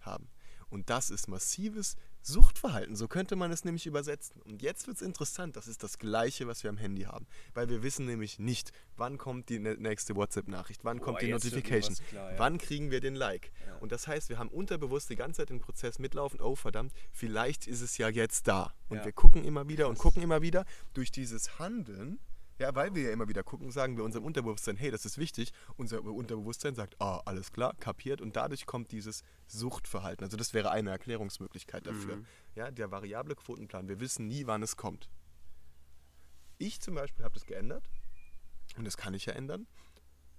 [0.00, 0.28] haben.
[0.72, 4.40] Und das ist massives Suchtverhalten, so könnte man es nämlich übersetzen.
[4.42, 7.26] Und jetzt wird es interessant, das ist das Gleiche, was wir am Handy haben.
[7.52, 11.96] Weil wir wissen nämlich nicht, wann kommt die nächste WhatsApp-Nachricht, wann Boah, kommt die Notification,
[12.08, 12.38] klar, ja.
[12.38, 13.52] wann kriegen wir den Like.
[13.66, 13.76] Ja.
[13.80, 17.66] Und das heißt, wir haben unterbewusst die ganze Zeit den Prozess mitlaufen, oh verdammt, vielleicht
[17.66, 18.72] ist es ja jetzt da.
[18.88, 19.04] Und ja.
[19.04, 20.64] wir gucken immer wieder und gucken immer wieder.
[20.94, 22.18] Durch dieses Handeln
[22.62, 25.52] ja, weil wir ja immer wieder gucken, sagen wir unserem Unterbewusstsein, hey, das ist wichtig.
[25.76, 28.20] Unser Unterbewusstsein sagt, ah, oh, alles klar, kapiert.
[28.20, 30.24] Und dadurch kommt dieses Suchtverhalten.
[30.24, 32.18] Also das wäre eine Erklärungsmöglichkeit dafür.
[32.18, 32.26] Mhm.
[32.54, 33.88] Ja, der variable Quotenplan.
[33.88, 35.08] Wir wissen nie, wann es kommt.
[36.58, 37.90] Ich zum Beispiel habe das geändert.
[38.76, 39.66] Und das kann ich ja ändern.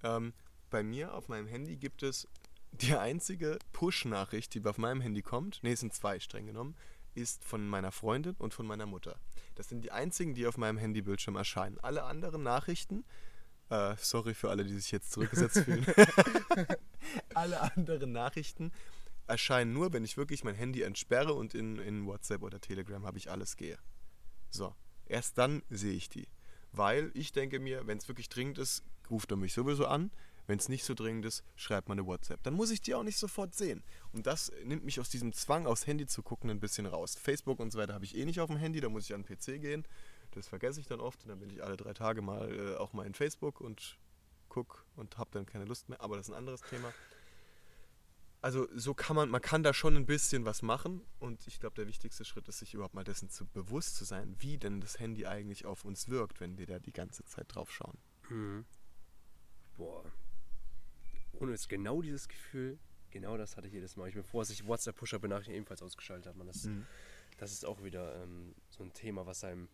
[0.02, 0.32] Ähm,
[0.70, 2.26] bei mir auf meinem Handy gibt es
[2.72, 5.62] die einzige Push-Nachricht, die auf meinem Handy kommt.
[5.62, 6.74] Ne, es sind zwei streng genommen
[7.14, 9.18] ist von meiner Freundin und von meiner Mutter.
[9.54, 11.78] Das sind die einzigen, die auf meinem Handybildschirm erscheinen.
[11.80, 13.04] Alle anderen Nachrichten,
[13.70, 15.86] äh, sorry für alle, die sich jetzt zurückgesetzt fühlen,
[17.34, 18.72] alle anderen Nachrichten
[19.26, 23.18] erscheinen nur, wenn ich wirklich mein Handy entsperre und in, in WhatsApp oder Telegram habe
[23.18, 23.78] ich alles gehe.
[24.50, 24.74] So,
[25.06, 26.28] erst dann sehe ich die.
[26.72, 30.10] Weil ich denke mir, wenn es wirklich dringend ist, ruft er mich sowieso an.
[30.46, 32.42] Wenn es nicht so dringend ist, schreibt mal eine WhatsApp.
[32.42, 33.82] Dann muss ich die auch nicht sofort sehen.
[34.12, 37.16] Und das nimmt mich aus diesem Zwang, aufs Handy zu gucken, ein bisschen raus.
[37.16, 39.24] Facebook und so weiter habe ich eh nicht auf dem Handy, da muss ich an
[39.24, 39.86] den PC gehen.
[40.32, 42.92] Das vergesse ich dann oft und dann bin ich alle drei Tage mal äh, auch
[42.92, 43.98] mal in Facebook und
[44.48, 46.00] guck und habe dann keine Lust mehr.
[46.00, 46.92] Aber das ist ein anderes Thema.
[48.44, 51.76] Also so kann man, man kann da schon ein bisschen was machen und ich glaube,
[51.76, 55.00] der wichtigste Schritt ist, sich überhaupt mal dessen zu bewusst zu sein, wie denn das
[55.00, 57.96] Handy eigentlich auf uns wirkt, wenn wir da die ganze Zeit drauf schauen.
[58.28, 58.66] Mhm.
[59.78, 60.04] Boah.
[61.40, 62.78] Ohne jetzt genau dieses Gefühl,
[63.10, 64.08] genau das hatte ich jedes Mal.
[64.08, 66.38] Ich bevor ich WhatsApp-Pusher-Benachrichtigungen ebenfalls ausgeschaltet habe.
[66.38, 66.86] Man, das, Mhm.
[67.38, 69.68] das ist auch wieder ähm, so ein Thema, was einem,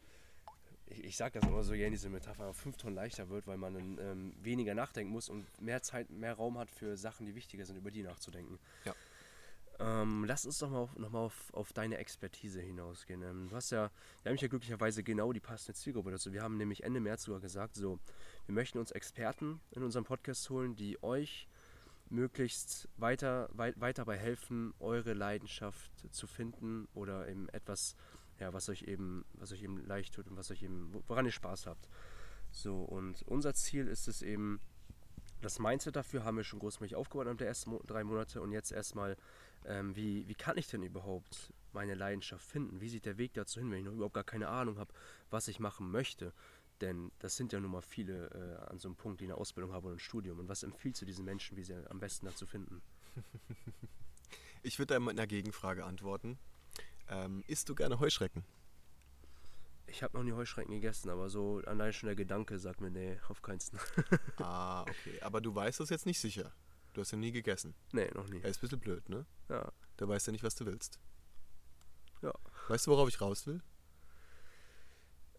[0.86, 3.74] ich, ich sage das immer so gerne, diese Metapher, fünf Tonnen leichter wird, weil man
[3.74, 7.64] dann, ähm, weniger nachdenken muss und mehr Zeit, mehr Raum hat für Sachen, die wichtiger
[7.64, 8.58] sind, über die nachzudenken.
[8.84, 8.94] Ja.
[9.80, 13.22] Ähm, lass uns doch mal auf, noch mal auf, auf deine Expertise hinausgehen.
[13.22, 13.90] Ähm, du hast ja,
[14.22, 16.34] wir haben ja glücklicherweise genau die passende Zielgruppe dazu.
[16.34, 17.98] Wir haben nämlich Ende März sogar gesagt, so,
[18.44, 21.48] wir möchten uns Experten in unserem Podcast holen, die euch
[22.10, 27.96] möglichst weiter, wei weiter dabei helfen, eure Leidenschaft zu finden oder eben etwas,
[28.38, 31.32] ja, was euch eben, was euch eben leicht tut und was euch eben, woran ihr
[31.32, 31.88] Spaß habt.
[32.50, 34.60] So, und unser Ziel ist es eben,
[35.40, 38.72] das Mindset dafür haben wir schon großmäßig aufgebaut in der ersten drei Monate und jetzt
[38.72, 39.16] erstmal,
[39.66, 42.80] ähm, wie, wie kann ich denn überhaupt meine Leidenschaft finden?
[42.80, 44.92] Wie sieht der Weg dazu hin, wenn ich noch überhaupt gar keine Ahnung habe,
[45.30, 46.32] was ich machen möchte?
[46.80, 49.72] Denn das sind ja nun mal viele äh, an so einem Punkt, die eine Ausbildung
[49.72, 50.38] haben oder ein Studium.
[50.38, 52.82] Und was empfiehlst du diesen Menschen, wie sie am besten dazu finden?
[54.62, 56.38] Ich würde da mit einer Gegenfrage antworten.
[57.08, 58.44] Ähm, isst du gerne Heuschrecken?
[59.86, 63.18] Ich habe noch nie Heuschrecken gegessen, aber so allein schon der Gedanke sagt mir, nee,
[63.28, 63.80] auf keinen Fall.
[64.38, 65.20] ah, okay.
[65.22, 66.52] Aber du weißt das jetzt nicht sicher.
[66.92, 67.74] Du hast ja nie gegessen.
[67.92, 68.40] nee, noch nie.
[68.40, 69.26] Er ist ein bisschen blöd, ne?
[69.48, 70.98] Ja, Da weißt du nicht, was du willst.
[72.22, 72.32] ja.
[72.68, 73.62] Weißt du, worauf ich raus will?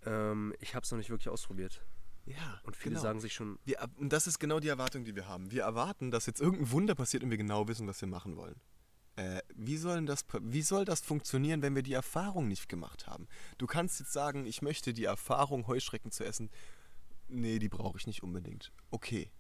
[0.06, 1.82] Ähm, ich habe es noch nicht wirklich ausprobiert.
[2.26, 2.60] Ja.
[2.64, 5.52] Und viele sagen sich schon, Wir, und das ist genau die Erwartung, die wir haben.
[5.52, 8.60] Wir erwarten, dass jetzt irgendein Wunder passiert und wir genau wissen, was wir machen wollen.
[9.16, 13.28] Äh, wie, soll das, wie soll das funktionieren, wenn wir die Erfahrung nicht gemacht haben?
[13.58, 16.50] Du kannst jetzt sagen, ich möchte die Erfahrung, Heuschrecken zu essen.
[17.28, 18.72] Nee, die brauche ich nicht unbedingt.
[18.90, 19.32] Okay.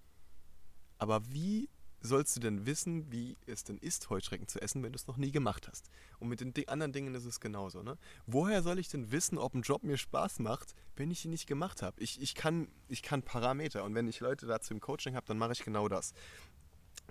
[0.97, 1.69] Aber wie
[2.01, 5.17] sollst du denn wissen, wie es denn ist, Heuschrecken zu essen, wenn du es noch
[5.17, 5.89] nie gemacht hast?
[6.19, 7.83] Und mit den anderen Dingen ist es genauso.
[7.83, 7.97] Ne?
[8.25, 11.47] Woher soll ich denn wissen, ob ein Job mir Spaß macht, wenn ich ihn nicht
[11.47, 12.01] gemacht habe?
[12.01, 15.37] Ich, ich, kann, ich kann Parameter und wenn ich Leute dazu im Coaching habe, dann
[15.37, 16.13] mache ich genau das.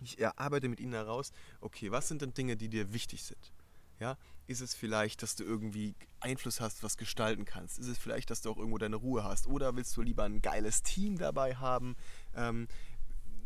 [0.02, 3.52] Ich erarbeite mit ihnen heraus, okay, was sind denn Dinge, die dir wichtig sind?
[3.98, 7.78] Ja, ist es vielleicht, dass du irgendwie Einfluss hast, was gestalten kannst?
[7.78, 9.46] Ist es vielleicht, dass du auch irgendwo deine Ruhe hast?
[9.46, 11.96] Oder willst du lieber ein geiles Team dabei haben?
[12.34, 12.66] Ähm,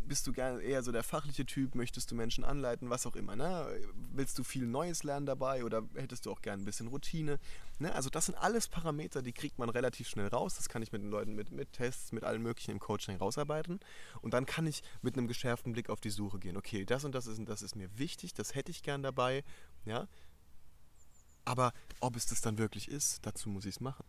[0.06, 1.74] bist du gerne eher so der fachliche Typ?
[1.74, 2.90] Möchtest du Menschen anleiten?
[2.90, 3.36] Was auch immer.
[3.36, 3.66] Ne?
[4.12, 7.38] Willst du viel Neues lernen dabei oder hättest du auch gerne ein bisschen Routine?
[7.78, 7.94] Ne?
[7.94, 10.56] Also das sind alles Parameter, die kriegt man relativ schnell raus.
[10.56, 13.80] Das kann ich mit den Leuten mit, mit Tests, mit allem Möglichen im Coaching rausarbeiten.
[14.20, 16.56] Und dann kann ich mit einem geschärften Blick auf die Suche gehen.
[16.56, 19.44] Okay, das und das ist, und das ist mir wichtig, das hätte ich gern dabei.
[19.84, 20.06] Ja?
[21.44, 24.04] Aber ob es das dann wirklich ist, dazu muss ich es machen.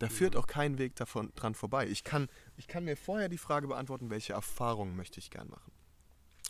[0.00, 1.86] Da führt auch kein Weg davon dran vorbei.
[1.86, 5.70] Ich kann, ich kann mir vorher die Frage beantworten, welche Erfahrungen möchte ich gern machen.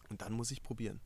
[0.09, 1.01] Und dann muss ich probieren.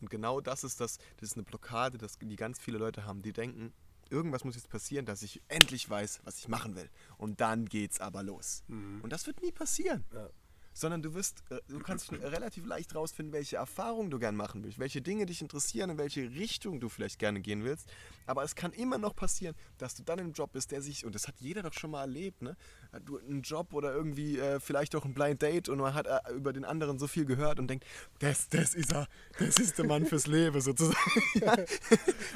[0.00, 3.22] Und genau das ist das, das ist eine Blockade, das, die ganz viele Leute haben,
[3.22, 3.72] die denken,
[4.08, 6.88] irgendwas muss jetzt passieren, dass ich endlich weiß, was ich machen will.
[7.18, 8.62] Und dann geht's aber los.
[9.02, 10.04] Und das wird nie passieren.
[10.12, 10.28] Ja.
[10.74, 14.78] Sondern du wirst, äh, du kannst relativ leicht rausfinden, welche Erfahrungen du gern machen willst,
[14.78, 17.88] welche Dinge dich interessieren, in welche Richtung du vielleicht gerne gehen willst.
[18.26, 21.14] Aber es kann immer noch passieren, dass du dann im Job bist, der sich, und
[21.14, 22.56] das hat jeder doch schon mal erlebt, ne?
[23.04, 26.32] Du einen Job oder irgendwie äh, vielleicht auch ein Blind Date und man hat äh,
[26.32, 27.86] über den anderen so viel gehört und denkt,
[28.18, 29.08] das, das ist er,
[29.38, 30.96] das ist der Mann fürs Leben sozusagen.
[31.34, 31.56] ja.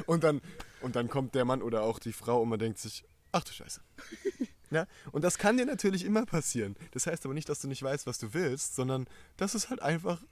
[0.06, 0.40] und, dann,
[0.80, 3.52] und dann kommt der Mann oder auch die Frau und man denkt sich, ach du
[3.52, 3.80] Scheiße.
[4.70, 6.76] Ja, und das kann dir natürlich immer passieren.
[6.92, 9.80] Das heißt aber nicht, dass du nicht weißt, was du willst, sondern dass es halt
[9.82, 10.22] einfach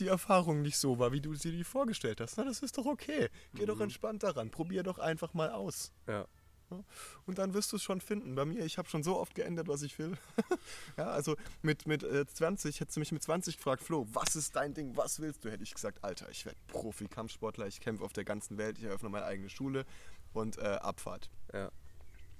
[0.00, 2.38] die Erfahrung nicht so war, wie du sie dir vorgestellt hast.
[2.38, 3.28] Na, das ist doch okay.
[3.54, 4.50] Geh doch entspannt daran.
[4.50, 5.92] Probier doch einfach mal aus.
[6.06, 6.26] Ja.
[6.70, 6.82] Ja,
[7.26, 8.34] Und dann wirst du es schon finden.
[8.34, 10.16] Bei mir, ich habe schon so oft geändert, was ich will.
[10.96, 14.56] ja, also mit, mit äh, 20, hättest du mich mit 20 gefragt, Flo, was ist
[14.56, 15.50] dein Ding, was willst du?
[15.50, 19.10] Hätte ich gesagt, Alter, ich werde Profi-Kampfsportler, ich kämpfe auf der ganzen Welt, ich eröffne
[19.10, 19.84] meine eigene Schule
[20.32, 21.30] und äh, Abfahrt.
[21.52, 21.70] Ja.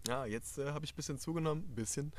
[0.09, 1.65] Ja, jetzt äh, habe ich ein bisschen zugenommen.
[1.69, 2.12] Ein bisschen.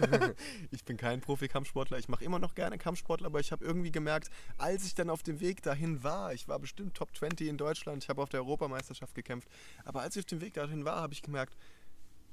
[0.70, 1.98] ich bin kein Profi-Kampfsportler.
[1.98, 5.22] Ich mache immer noch gerne Kampfsportler, aber ich habe irgendwie gemerkt, als ich dann auf
[5.22, 8.40] dem Weg dahin war, ich war bestimmt Top 20 in Deutschland, ich habe auf der
[8.40, 9.48] Europameisterschaft gekämpft,
[9.84, 11.56] aber als ich auf dem Weg dahin war, habe ich gemerkt,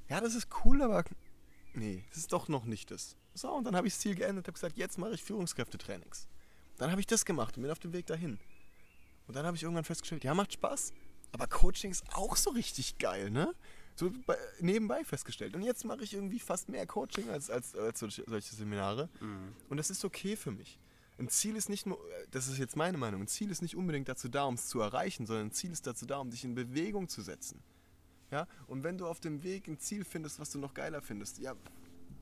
[0.08, 1.04] ja, das ist cool, aber
[1.74, 3.16] nee, das ist doch noch nicht das.
[3.34, 6.28] So, und dann habe ich das Ziel geändert, habe gesagt, jetzt mache ich Führungskräftetrainings.
[6.76, 8.38] Dann habe ich das gemacht und bin auf dem Weg dahin.
[9.26, 10.92] Und dann habe ich irgendwann festgestellt, ja, macht Spaß,
[11.32, 13.54] aber Coaching ist auch so richtig geil, ne?
[13.94, 15.54] So bei, nebenbei festgestellt.
[15.54, 18.24] Und jetzt mache ich irgendwie fast mehr Coaching als, als, als solche,
[18.54, 19.08] Seminare.
[19.68, 20.78] Und das ist okay für mich.
[21.18, 21.98] Ein Ziel ist nicht nur,
[22.30, 24.80] das ist jetzt meine Meinung, ein Ziel ist nicht unbedingt dazu da, um es zu
[24.80, 27.62] erreichen, sondern ein Ziel ist dazu da, um dich in Bewegung zu setzen.
[28.30, 28.46] Ja?
[28.66, 31.54] Und wenn du auf dem Weg ein Ziel findest, was du noch geiler findest, ja,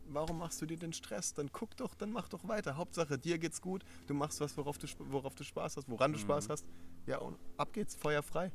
[0.08, 1.34] warum machst du dir den Stress?
[1.34, 2.76] Dann guck doch, dann mach doch weiter.
[2.76, 6.18] Hauptsache, dir geht's gut, du machst was, worauf du, worauf du Spaß hast, woran du
[6.18, 6.22] mhm.
[6.22, 6.66] Spaß hast.
[7.06, 8.52] Ja, und ab geht's, Feuer frei.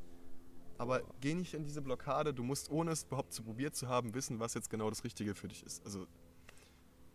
[0.77, 4.13] Aber geh nicht in diese Blockade, du musst, ohne es überhaupt zu probiert zu haben,
[4.13, 5.83] wissen, was jetzt genau das Richtige für dich ist.
[5.85, 6.05] Also,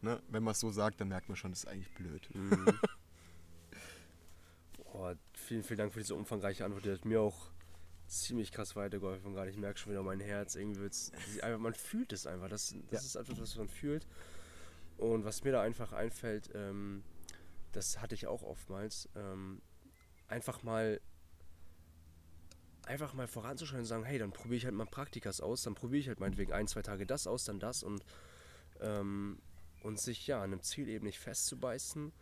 [0.00, 2.28] ne, wenn man es so sagt, dann merkt man schon, das ist eigentlich blöd.
[2.34, 2.66] Mhm.
[4.92, 6.84] oh, vielen, vielen Dank für diese umfangreiche Antwort.
[6.86, 7.50] Die hat mir auch
[8.06, 9.50] ziemlich krass weitergeholfen gerade.
[9.50, 10.54] Ich merke schon wieder mein Herz.
[10.54, 12.48] Irgendwie wird's, einfach, man fühlt es einfach.
[12.48, 13.06] Das, das ja.
[13.06, 14.06] ist einfach, was man fühlt.
[14.96, 17.02] Und was mir da einfach einfällt, ähm,
[17.72, 19.62] das hatte ich auch oftmals, ähm,
[20.28, 21.00] einfach mal
[22.90, 26.00] einfach mal voranzuschauen und sagen, hey, dann probiere ich halt mal Praktikas aus, dann probiere
[26.00, 28.04] ich halt meinetwegen ein, zwei Tage das aus, dann das und,
[28.80, 29.38] ähm,
[29.82, 32.12] und sich ja an einem Ziel eben nicht festzubeißen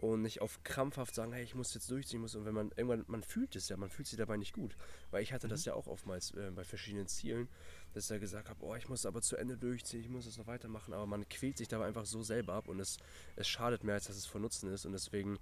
[0.00, 3.04] und nicht auf krampfhaft sagen, hey, ich muss jetzt durchziehen muss und wenn man irgendwann
[3.08, 4.76] man fühlt es ja, man fühlt sich dabei nicht gut,
[5.10, 5.50] weil ich hatte mhm.
[5.50, 7.48] das ja auch oftmals äh, bei verschiedenen Zielen,
[7.94, 10.36] dass ich ja gesagt habe, oh, ich muss aber zu Ende durchziehen, ich muss das
[10.36, 12.98] noch weitermachen, aber man quält sich dabei einfach so selber ab und es,
[13.36, 15.38] es schadet mehr, als dass es von Nutzen ist und deswegen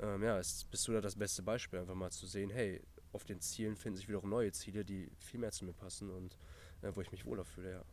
[0.00, 2.80] ähm, ja, bist du da das beste Beispiel, einfach mal zu sehen, hey,
[3.12, 6.36] auf den Zielen finden sich wiederum neue Ziele, die viel mehr zu mir passen und
[6.82, 7.84] äh, wo ich mich wohler fühle, ja.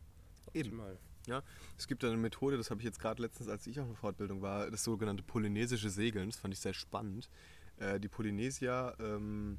[0.46, 0.92] Optimal.
[0.92, 1.10] Eben.
[1.26, 1.42] Ja,
[1.76, 4.40] es gibt eine Methode, das habe ich jetzt gerade letztens, als ich auf einer Fortbildung
[4.40, 6.30] war, das sogenannte polynesische Segeln.
[6.30, 7.28] Das fand ich sehr spannend.
[7.76, 9.58] Äh, die Polynesier ähm,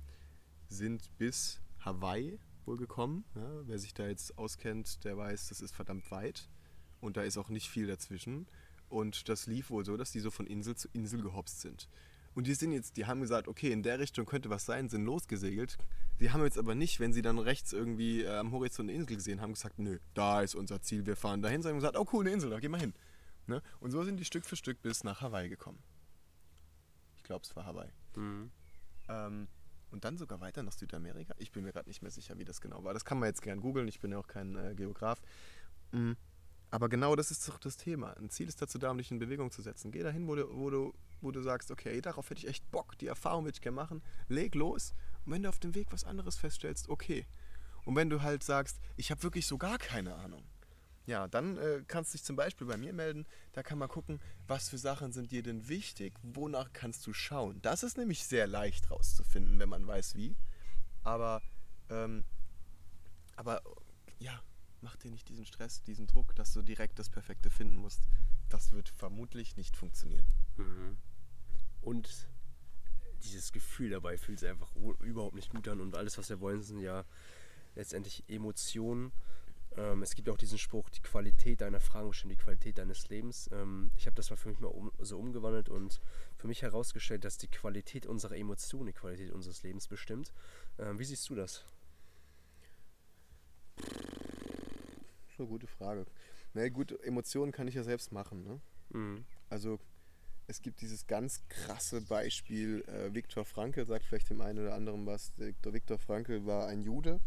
[0.69, 3.26] sind bis Hawaii wohl gekommen.
[3.36, 6.50] Ja, wer sich da jetzt auskennt, der weiß, das ist verdammt weit
[7.00, 8.47] und da ist auch nicht viel dazwischen.
[8.89, 11.88] Und das lief wohl so, dass die so von Insel zu Insel gehopst sind.
[12.33, 15.03] Und die sind jetzt, die haben gesagt, okay, in der Richtung könnte was sein, sind
[15.03, 15.77] losgesegelt.
[16.17, 19.17] Sie haben jetzt aber nicht, wenn sie dann rechts irgendwie äh, am Horizont eine Insel
[19.17, 22.23] gesehen haben, gesagt, nö, da ist unser Ziel, wir fahren dahin, sondern gesagt, oh cool,
[22.23, 22.93] eine Insel, da gehen wir hin.
[23.47, 23.61] Ne?
[23.79, 25.79] Und so sind die Stück für Stück bis nach Hawaii gekommen.
[27.17, 27.91] Ich glaube, es war Hawaii.
[28.15, 28.51] Mhm.
[29.09, 29.47] Ähm,
[29.91, 31.33] und dann sogar weiter nach Südamerika.
[31.37, 32.93] Ich bin mir gerade nicht mehr sicher, wie das genau war.
[32.93, 35.21] Das kann man jetzt gern googeln, ich bin ja auch kein äh, Geograf.
[35.91, 36.15] Mhm.
[36.71, 38.15] Aber genau das ist doch das Thema.
[38.17, 39.91] Ein Ziel ist dazu da, um dich in Bewegung zu setzen.
[39.91, 42.97] Geh dahin, wo du, wo du, wo du sagst, okay, darauf hätte ich echt Bock,
[42.97, 44.01] die Erfahrung würde ich gerne machen.
[44.29, 44.93] Leg los.
[45.25, 47.27] Und wenn du auf dem Weg was anderes feststellst, okay.
[47.84, 50.43] Und wenn du halt sagst, ich habe wirklich so gar keine Ahnung,
[51.07, 53.25] ja, dann äh, kannst du dich zum Beispiel bei mir melden.
[53.51, 57.62] Da kann man gucken, was für Sachen sind dir denn wichtig, wonach kannst du schauen.
[57.62, 60.38] Das ist nämlich sehr leicht rauszufinden, wenn man weiß wie.
[61.03, 61.41] Aber,
[61.89, 62.23] ähm,
[63.36, 63.62] aber
[64.19, 64.41] ja,
[64.81, 68.01] mach dir nicht diesen Stress, diesen Druck, dass du direkt das Perfekte finden musst.
[68.49, 70.25] Das wird vermutlich nicht funktionieren.
[70.57, 70.97] Mhm.
[71.81, 72.27] Und
[73.23, 75.79] dieses Gefühl dabei fühlt sich einfach überhaupt nicht gut an.
[75.79, 77.05] Und alles, was wir wollen, sind ja
[77.75, 79.11] letztendlich Emotionen.
[79.77, 83.49] Ähm, es gibt auch diesen Spruch, die Qualität deiner Fragen bestimmt die Qualität deines Lebens.
[83.53, 86.01] Ähm, ich habe das mal für mich mal um, so umgewandelt und
[86.35, 90.33] für mich herausgestellt, dass die Qualität unserer Emotionen die Qualität unseres Lebens bestimmt.
[90.77, 91.63] Ähm, wie siehst du das?
[95.41, 96.06] Eine gute Frage.
[96.54, 98.43] Na gut, Emotionen kann ich ja selbst machen.
[98.43, 98.62] Ne?
[98.89, 99.25] Mhm.
[99.49, 99.80] Also
[100.47, 105.06] es gibt dieses ganz krasse Beispiel, äh, Viktor Frankl sagt vielleicht dem einen oder anderen
[105.06, 105.32] was.
[105.38, 107.19] Viktor, Viktor Frankl war ein Jude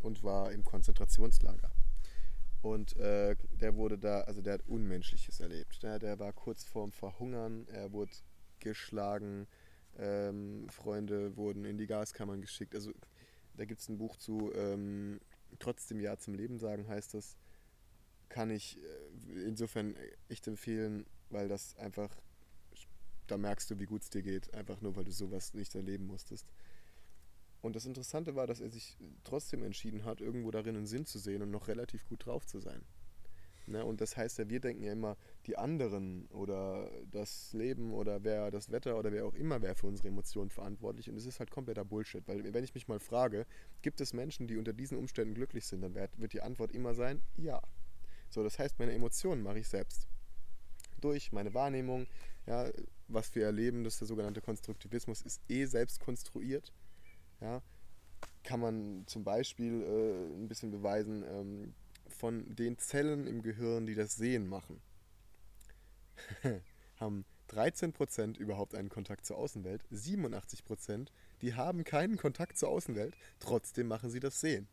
[0.00, 1.70] und war im Konzentrationslager.
[2.62, 5.82] Und äh, der wurde da, also der hat Unmenschliches erlebt.
[5.82, 8.12] Der, der war kurz vorm Verhungern, er wurde
[8.58, 9.46] geschlagen,
[9.98, 12.74] ähm, Freunde wurden in die Gaskammern geschickt.
[12.74, 12.92] Also
[13.54, 15.20] da gibt es ein Buch zu, ähm,
[15.58, 17.36] trotzdem Ja zum Leben sagen, heißt das,
[18.28, 19.96] kann ich äh, insofern
[20.28, 22.16] echt empfehlen, weil das einfach,
[23.26, 26.06] da merkst du, wie gut es dir geht, einfach nur, weil du sowas nicht erleben
[26.06, 26.46] musstest.
[27.60, 31.18] Und das Interessante war, dass er sich trotzdem entschieden hat, irgendwo darin einen Sinn zu
[31.18, 32.82] sehen und noch relativ gut drauf zu sein.
[33.70, 33.84] Ne?
[33.84, 38.50] Und das heißt ja, wir denken ja immer, die anderen oder das Leben oder wer
[38.50, 41.08] das Wetter oder wer auch immer wäre für unsere Emotionen verantwortlich.
[41.08, 43.46] Und es ist halt kompletter Bullshit, weil wenn ich mich mal frage,
[43.82, 47.22] gibt es Menschen, die unter diesen Umständen glücklich sind, dann wird die Antwort immer sein,
[47.36, 47.60] ja.
[48.28, 50.06] So, das heißt, meine Emotionen mache ich selbst.
[51.00, 52.06] Durch meine Wahrnehmung,
[52.46, 52.70] ja,
[53.08, 56.72] was wir erleben, das ist der sogenannte Konstruktivismus, ist eh selbst konstruiert.
[57.40, 57.62] Ja,
[58.42, 61.74] kann man zum Beispiel äh, ein bisschen beweisen, ähm,
[62.10, 64.80] von den Zellen im Gehirn, die das Sehen machen,
[66.96, 71.08] haben 13% überhaupt einen Kontakt zur Außenwelt, 87%
[71.42, 74.68] die haben keinen Kontakt zur Außenwelt, trotzdem machen sie das Sehen.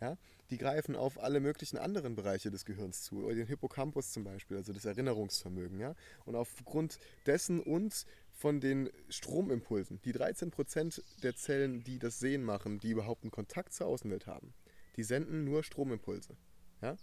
[0.00, 0.16] Ja?
[0.50, 4.72] Die greifen auf alle möglichen anderen Bereiche des Gehirns zu, den Hippocampus zum Beispiel, also
[4.72, 5.78] das Erinnerungsvermögen.
[5.78, 5.94] Ja?
[6.24, 12.78] Und aufgrund dessen und von den Stromimpulsen, die 13% der Zellen, die das Sehen machen,
[12.78, 14.54] die überhaupt einen Kontakt zur Außenwelt haben,
[14.96, 16.36] die senden nur Stromimpulse.
[16.80, 16.96] Ja?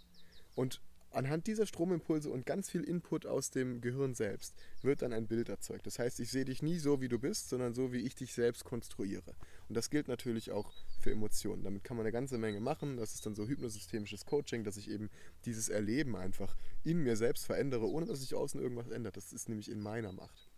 [0.55, 0.81] Und
[1.15, 5.49] anhand dieser Stromimpulse und ganz viel Input aus dem Gehirn selbst wird dann ein Bild
[5.49, 5.87] erzeugt.
[5.87, 8.33] Das heißt, ich sehe dich nie so, wie du bist, sondern so, wie ich dich
[8.33, 9.35] selbst konstruiere.
[9.69, 11.63] Und das gilt natürlich auch für Emotionen.
[11.63, 12.97] Damit kann man eine ganze Menge machen.
[12.97, 15.09] Das ist dann so hypnosystemisches Coaching, dass ich eben
[15.45, 19.15] dieses Erleben einfach in mir selbst verändere, ohne dass sich außen irgendwas ändert.
[19.15, 20.49] Das ist nämlich in meiner Macht.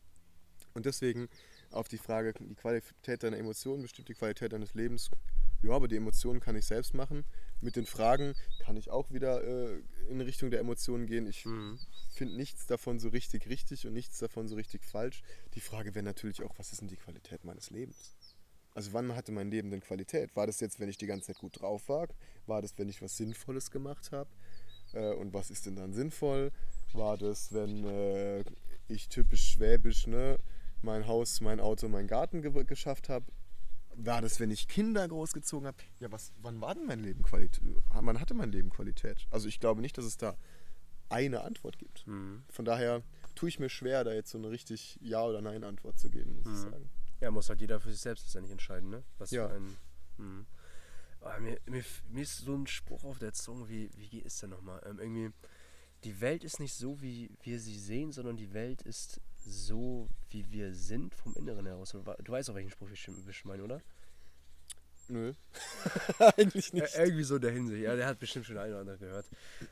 [0.73, 1.29] Und deswegen
[1.71, 5.09] auf die Frage, die Qualität deiner Emotionen bestimmt die Qualität deines Lebens.
[5.63, 7.25] Ja, aber die Emotionen kann ich selbst machen.
[7.61, 11.25] Mit den Fragen kann ich auch wieder äh, in Richtung der Emotionen gehen.
[11.25, 11.79] Ich mhm.
[12.11, 15.23] finde nichts davon so richtig richtig und nichts davon so richtig falsch.
[15.55, 18.15] Die Frage wäre natürlich auch, was ist denn die Qualität meines Lebens?
[18.73, 20.35] Also wann hatte mein Leben denn Qualität?
[20.35, 22.07] War das jetzt, wenn ich die ganze Zeit gut drauf war?
[22.45, 24.29] War das, wenn ich was Sinnvolles gemacht habe?
[24.93, 26.51] Äh, und was ist denn dann sinnvoll?
[26.93, 28.43] War das, wenn äh,
[28.87, 30.37] ich typisch schwäbisch, ne?
[30.81, 33.25] mein Haus, mein Auto, mein Garten ge geschafft habe.
[33.99, 35.77] War das, wenn ich Kinder großgezogen habe?
[35.99, 37.63] Ja, was, wann war denn mein Leben Qualität?
[37.91, 39.25] Wann hatte mein Leben Qualität?
[39.31, 40.37] Also ich glaube nicht, dass es da
[41.09, 42.05] eine Antwort gibt.
[42.05, 42.43] Mhm.
[42.49, 43.01] Von daher
[43.33, 46.45] tue ich mir schwer, da jetzt so eine richtig Ja- oder Nein-Antwort zu geben, muss
[46.45, 46.53] mhm.
[46.53, 46.89] ich sagen.
[47.21, 49.03] Ja, muss halt jeder für sich selbst letztendlich entscheiden, ne?
[49.17, 49.47] Was ja.
[49.47, 49.77] Ein,
[50.17, 50.45] mhm.
[51.39, 54.79] mir, mir, mir, ist so ein Spruch auf der Zunge, wie, wie ist der nochmal?
[54.85, 55.31] Ähm, irgendwie,
[56.03, 60.49] die Welt ist nicht so, wie wir sie sehen, sondern die Welt ist so, wie
[60.51, 61.91] wir sind vom Inneren heraus.
[61.91, 63.81] Du weißt auch, welchen Spruch ich meine, oder?
[65.09, 65.33] Nö.
[66.19, 66.93] Eigentlich nicht.
[66.93, 67.81] Ja, irgendwie so in der Hinsicht.
[67.81, 69.25] Ja, der hat bestimmt schon ein oder andere gehört.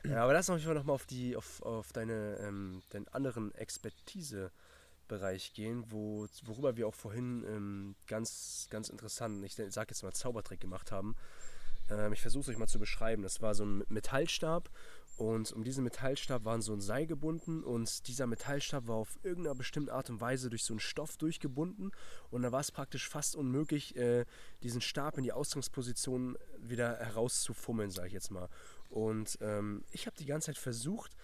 [0.04, 5.52] Ja, aber lass uns noch mal auf, die, auf, auf deine, ähm, deinen anderen Expertisebereich
[5.52, 10.60] gehen, wo, worüber wir auch vorhin ähm, ganz, ganz interessant, ich sag jetzt mal Zaubertrick
[10.60, 11.16] gemacht haben.
[11.90, 13.22] Ähm, ich versuche es euch mal zu beschreiben.
[13.22, 14.70] Das war so ein Metallstab
[15.16, 19.54] und um diesen Metallstab waren so ein Seil gebunden und dieser Metallstab war auf irgendeiner
[19.54, 21.92] bestimmten Art und Weise durch so einen Stoff durchgebunden
[22.30, 24.26] und da war es praktisch fast unmöglich, äh,
[24.62, 28.50] diesen Stab in die Ausgangsposition wieder herauszufummeln, sage ich jetzt mal.
[28.90, 31.16] Und ähm, ich habe die ganze Zeit versucht,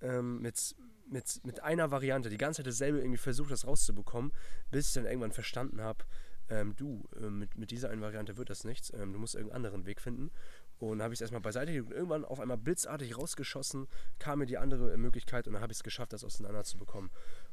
[0.00, 0.76] ähm, mit,
[1.08, 4.32] mit, mit einer Variante, die ganze Zeit dasselbe irgendwie versucht, das rauszubekommen,
[4.70, 6.04] bis ich dann irgendwann verstanden habe,
[6.50, 9.64] ähm, du, äh, mit, mit dieser einen Variante wird das nichts, ähm, du musst irgendeinen
[9.64, 10.30] anderen Weg finden.
[10.78, 13.86] Und habe ich es erstmal beiseite gelegt und irgendwann auf einmal blitzartig rausgeschossen,
[14.18, 17.10] kam mir die andere Möglichkeit und dann habe ich es geschafft, das auseinander zu bekommen.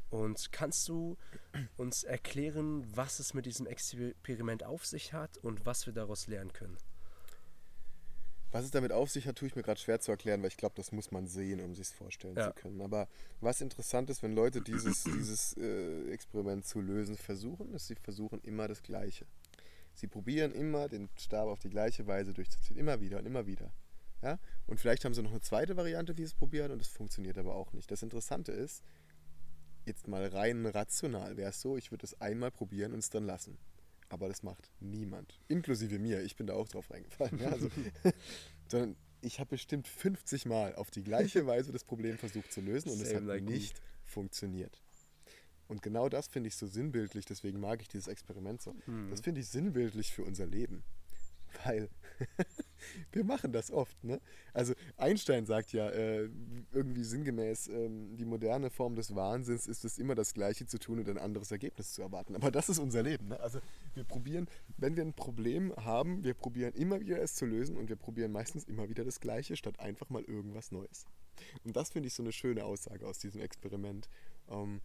[0.09, 1.17] Und kannst du
[1.75, 6.53] uns erklären, was es mit diesem Experiment auf sich hat und was wir daraus lernen
[6.53, 6.77] können?
[8.51, 10.57] Was es damit auf sich hat, tue ich mir gerade schwer zu erklären, weil ich
[10.57, 12.47] glaube, das muss man sehen, um sich es vorstellen ja.
[12.47, 12.81] zu können.
[12.81, 13.09] Aber
[13.41, 18.39] was interessant ist, wenn Leute dieses, dieses äh, Experiment zu lösen versuchen, ist, sie versuchen
[18.41, 19.25] immer das Gleiche.
[19.93, 22.77] Sie probieren immer den Stab auf die gleiche Weise durchzuziehen.
[22.79, 23.71] Immer wieder und immer wieder.
[24.21, 24.39] Ja?
[24.65, 27.37] Und vielleicht haben sie noch eine zweite Variante, wie sie es probieren, und es funktioniert
[27.37, 27.91] aber auch nicht.
[27.91, 28.83] Das Interessante ist,
[29.85, 33.25] jetzt mal rein rational wäre es so, ich würde es einmal probieren und es dann
[33.25, 33.57] lassen.
[34.10, 35.39] Aber das macht niemand.
[35.47, 36.22] Inklusive mir.
[36.22, 37.39] Ich bin da auch drauf reingefallen.
[37.39, 37.49] Ja?
[37.49, 37.70] Also,
[38.70, 42.89] sondern ich habe bestimmt 50 Mal auf die gleiche Weise das Problem versucht zu lösen
[42.89, 43.82] und es hat like nicht me.
[44.05, 44.82] funktioniert.
[45.68, 48.74] Und genau das finde ich so sinnbildlich, deswegen mag ich dieses Experiment so.
[48.86, 49.10] Mhm.
[49.10, 50.84] Das finde ich sinnbildlich für unser Leben.
[51.66, 51.89] Weil
[53.11, 54.03] wir machen das oft.
[54.03, 54.20] Ne?
[54.53, 56.30] Also Einstein sagt ja äh,
[56.72, 60.99] irgendwie sinngemäß, ähm, die moderne Form des Wahnsinns ist es immer das Gleiche zu tun
[60.99, 62.36] und ein anderes Ergebnis zu erwarten.
[62.36, 63.30] Aber das ist unser Leben.
[63.30, 63.39] Ne?
[63.39, 63.59] Also
[63.93, 64.47] wir probieren,
[64.78, 68.32] wenn wir ein Problem haben, wir probieren immer wieder es zu lösen und wir probieren
[68.32, 71.05] meistens immer wieder das Gleiche, statt einfach mal irgendwas Neues.
[71.63, 74.09] Und das finde ich so eine schöne Aussage aus diesem Experiment.
[74.49, 74.82] Ähm,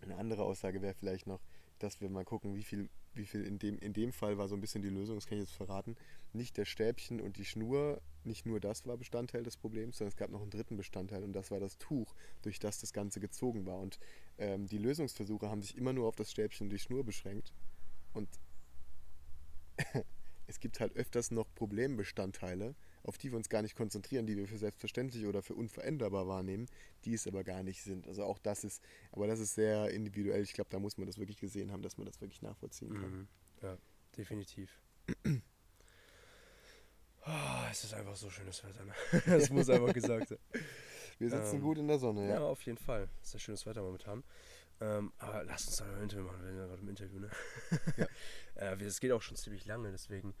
[0.00, 1.40] eine andere Aussage wäre vielleicht noch,
[1.78, 4.54] dass wir mal gucken, wie viel, wie viel in dem, in dem Fall war so
[4.54, 5.96] ein bisschen die Lösung, das kann ich jetzt verraten.
[6.32, 10.16] Nicht der Stäbchen und die Schnur, nicht nur das war Bestandteil des Problems, sondern es
[10.16, 13.66] gab noch einen dritten Bestandteil und das war das Tuch, durch das das Ganze gezogen
[13.66, 13.78] war.
[13.78, 13.98] Und
[14.38, 17.52] ähm, die Lösungsversuche haben sich immer nur auf das Stäbchen und die Schnur beschränkt.
[18.14, 18.28] Und
[20.52, 22.74] es gibt halt öfters noch Problembestandteile,
[23.04, 26.68] auf die wir uns gar nicht konzentrieren, die wir für selbstverständlich oder für unveränderbar wahrnehmen,
[27.06, 28.06] die es aber gar nicht sind.
[28.06, 28.82] Also auch das ist,
[29.12, 30.42] aber das ist sehr individuell.
[30.42, 33.10] Ich glaube, da muss man das wirklich gesehen haben, dass man das wirklich nachvollziehen kann.
[33.10, 33.28] Mhm.
[33.62, 33.78] Ja,
[34.14, 34.78] definitiv.
[35.24, 35.30] oh,
[37.70, 38.84] es ist einfach so schönes Wetter.
[38.84, 38.92] Ne?
[39.26, 40.38] Das muss einfach gesagt sein.
[41.18, 42.34] Wir sitzen ähm, gut in der Sonne, ja.
[42.34, 43.08] Ja, auf jeden Fall.
[43.22, 44.22] Es ist ein schönes Wetter momentan.
[44.82, 47.30] Ähm, aber lass uns doch ein Interview machen, wir sind ja gerade im Interview, ne?
[47.96, 48.06] Ja.
[48.56, 50.34] äh, es geht auch schon ziemlich lange, deswegen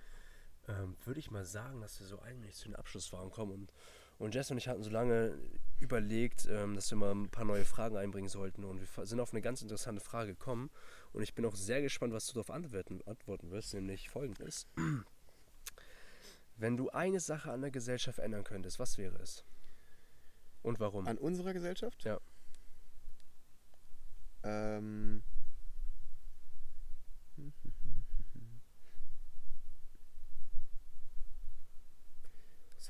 [0.66, 3.52] ähm, würde ich mal sagen, dass wir so eigentlich zu den Abschlussfragen kommen.
[3.52, 3.72] Und,
[4.18, 5.38] und Jess und ich hatten so lange
[5.78, 8.64] überlegt, ähm, dass wir mal ein paar neue Fragen einbringen sollten.
[8.64, 10.70] Und wir sind auf eine ganz interessante Frage gekommen.
[11.12, 14.66] Und ich bin auch sehr gespannt, was du darauf antworten, antworten wirst, nämlich folgendes.
[16.56, 19.44] Wenn du eine Sache an der Gesellschaft ändern könntest, was wäre es?
[20.62, 21.06] Und warum?
[21.06, 22.02] An unserer Gesellschaft?
[22.04, 22.20] Ja.
[24.44, 25.22] Ähm.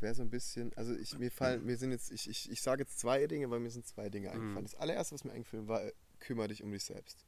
[0.03, 2.83] wäre so ein bisschen, also ich, mir fallen, mir sind jetzt, ich, ich, ich sage
[2.83, 4.65] jetzt zwei Dinge, weil mir sind zwei Dinge eingefallen.
[4.65, 4.65] Mhm.
[4.65, 5.81] Das allererste, was mir eingefallen war,
[6.19, 7.25] kümmere dich um dich selbst.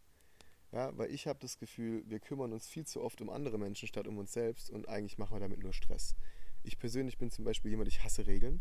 [0.72, 3.87] Ja, weil ich habe das Gefühl, wir kümmern uns viel zu oft um andere Menschen
[3.87, 6.16] statt um uns selbst und eigentlich machen wir damit nur Stress.
[6.64, 8.61] Ich persönlich bin zum Beispiel jemand, ich hasse Regeln.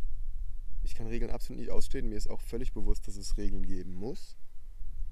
[0.84, 2.09] Ich kann Regeln absolut nicht ausstehen.
[2.09, 4.38] Mir ist auch völlig bewusst, dass es Regeln geben muss.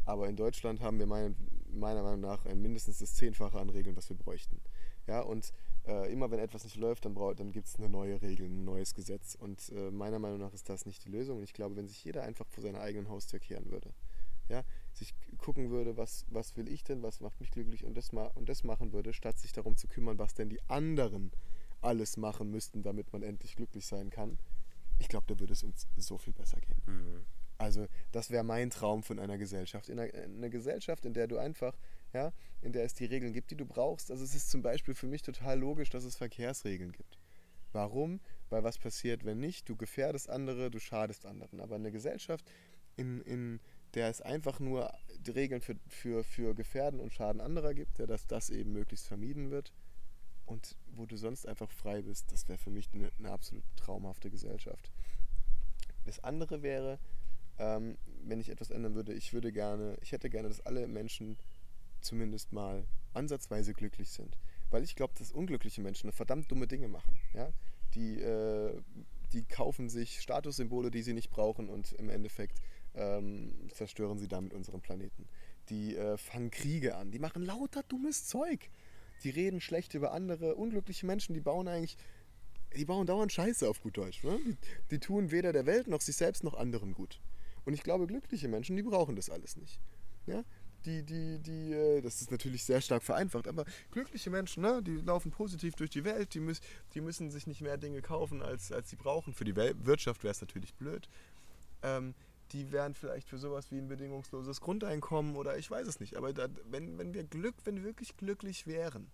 [0.06, 1.36] Aber in Deutschland haben wir mein,
[1.72, 4.60] meiner Meinung nach ein mindestens das Zehnfache an Regeln, was wir bräuchten.
[5.08, 5.52] Ja, und
[5.88, 8.93] äh, immer wenn etwas nicht läuft, dann, dann gibt es eine neue Regel, ein neues
[8.93, 9.36] Gesetz.
[9.36, 11.38] Und äh, meiner Meinung nach ist das nicht die Lösung.
[11.38, 13.93] Und ich glaube, wenn sich jeder einfach vor seiner eigenen Haustür kehren würde,
[14.49, 18.12] ja, sich gucken würde, was, was will ich denn, was macht mich glücklich und das,
[18.12, 21.32] ma und das machen würde, statt sich darum zu kümmern, was denn die anderen
[21.82, 24.38] alles machen müssten, damit man endlich glücklich sein kann,
[24.99, 26.82] ich glaube, da würde es uns so viel besser gehen.
[26.86, 27.26] Mhm.
[27.62, 29.88] Also das wäre mein Traum von einer Gesellschaft.
[29.88, 31.78] In einer, in einer Gesellschaft, in der du einfach,
[32.12, 34.09] ja, in der es die Regeln gibt, die du brauchst.
[34.09, 37.20] Also es ist zum Beispiel für mich total logisch, dass es Verkehrsregeln gibt.
[37.72, 38.20] Warum?
[38.49, 39.70] Weil was passiert, wenn nicht?
[39.70, 41.62] Du gefährdest andere, du schadest anderen.
[41.62, 42.51] Aber eine Gesellschaft,
[42.97, 43.59] in, in
[43.93, 44.91] der es einfach nur
[45.28, 49.51] Regeln für, für, für Gefährden und Schaden anderer gibt, ja, dass das eben möglichst vermieden
[49.51, 49.72] wird
[50.47, 54.32] und wo du sonst einfach frei bist, das wäre für mich eine, eine absolut traumhafte
[54.32, 54.91] Gesellschaft.
[56.05, 56.97] Das andere wäre,
[57.62, 61.38] ähm, wenn ich etwas ändern würde, ich würde gerne, ich hätte gerne, dass alle Menschen
[62.01, 62.84] zumindest mal
[63.14, 64.36] ansatzweise glücklich sind.
[64.72, 67.16] Weil ich glaube, dass unglückliche Menschen verdammt dumme Dinge machen.
[67.34, 67.53] Ja?
[67.93, 68.82] Die, äh,
[69.34, 72.62] die kaufen sich Statussymbole, die sie nicht brauchen und im Endeffekt
[72.95, 75.28] ähm, zerstören sie damit unseren Planeten.
[75.70, 78.70] Die äh, fangen Kriege an, die machen lauter dummes Zeug.
[79.24, 81.95] Die reden schlecht über andere unglückliche Menschen, die bauen eigentlich,
[82.76, 84.24] die bauen dauernd Scheiße auf gut Deutsch.
[84.24, 84.39] Ne?
[84.45, 84.57] Die,
[84.89, 87.20] die tun weder der Welt noch sich selbst noch anderen gut.
[87.66, 89.80] Und ich glaube, glückliche Menschen, die brauchen das alles nicht.
[90.26, 90.43] Ja?
[90.86, 94.95] Die, die, die, äh, das ist natürlich sehr stark vereinfacht, aber glückliche Menschen, ne, die
[94.95, 96.59] laufen positiv durch die Welt, die, müß,
[96.95, 99.34] die müssen sich nicht mehr Dinge kaufen, als, als sie brauchen.
[99.34, 101.07] Für die Wirtschaft wäre es natürlich blöd.
[101.84, 102.16] Ähm,
[102.51, 106.18] die wären vielleicht für sowas wie ein bedingungsloses Grundeinkommen oder ich weiß es nicht.
[106.18, 109.12] Aber da, wenn, wenn wir Glück, wenn wir wirklich glücklich wären,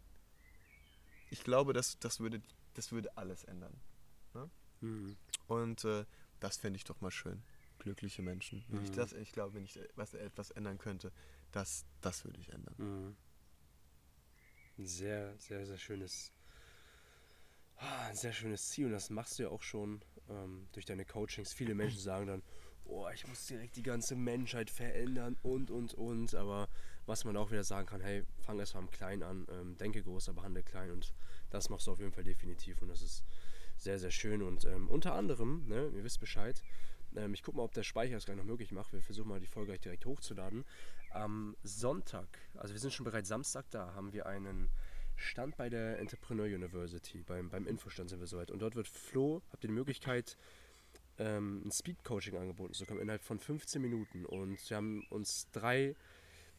[1.29, 2.41] ich glaube, das, das, würde,
[2.75, 3.73] das würde alles ändern.
[4.81, 5.17] Mhm.
[5.47, 6.05] Und äh,
[6.39, 7.43] das fände ich doch mal schön.
[7.87, 8.65] Glückliche Menschen.
[8.67, 8.95] Wenn ich, Mhm.
[8.95, 11.11] das, ich glaube, wenn ich was, etwas ändern könnte,
[11.53, 12.75] das, das würde ich ändern.
[12.77, 13.15] Mhm.
[14.77, 16.33] Ein sehr, sehr, sehr schönes,
[17.77, 21.05] ah, ein sehr schönes Ziel und das machst du ja auch schon ähm, durch deine
[21.05, 21.53] Coachings.
[21.53, 22.43] Viele Menschen sagen dann,
[22.83, 26.35] oh, ich muss direkt die ganze Menschheit verändern und, und, und.
[26.35, 26.67] Aber
[27.05, 30.03] was man auch wieder sagen kann, hey, fang erst mal am Kleinen an, ähm, denke
[30.03, 31.13] groß, aber handle klein und
[31.51, 33.23] das machst du auf jeden Fall definitiv und das ist
[33.77, 36.61] sehr, sehr schön und ähm, unter anderem, ne, ihr wisst Bescheid,
[37.17, 38.93] ähm, ich gucke mal, ob der Speicher es gleich noch möglich macht.
[38.93, 40.63] Wir versuchen mal die Folge direkt hochzuladen.
[41.11, 44.69] Am Sonntag, also wir sind schon bereits Samstag da, haben wir einen
[45.15, 47.23] Stand bei der Entrepreneur University.
[47.23, 48.51] Beim, beim Infostand sind wir soweit.
[48.51, 50.37] Und dort wird Flo, habt ihr die Möglichkeit,
[51.17, 54.25] ähm, ein Speed-Coaching angeboten zu bekommen innerhalb von 15 Minuten.
[54.25, 55.95] Und wir haben uns drei,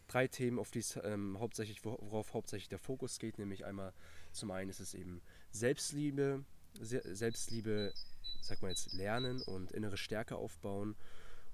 [0.09, 3.92] drei Themen, auf die es ähm, hauptsächlich, wo- worauf hauptsächlich der Fokus geht, nämlich einmal
[4.32, 6.44] zum einen ist es eben Selbstliebe, Se
[6.81, 7.93] Selbstliebe,
[8.41, 10.97] sag mal jetzt, lernen und innere Stärke aufbauen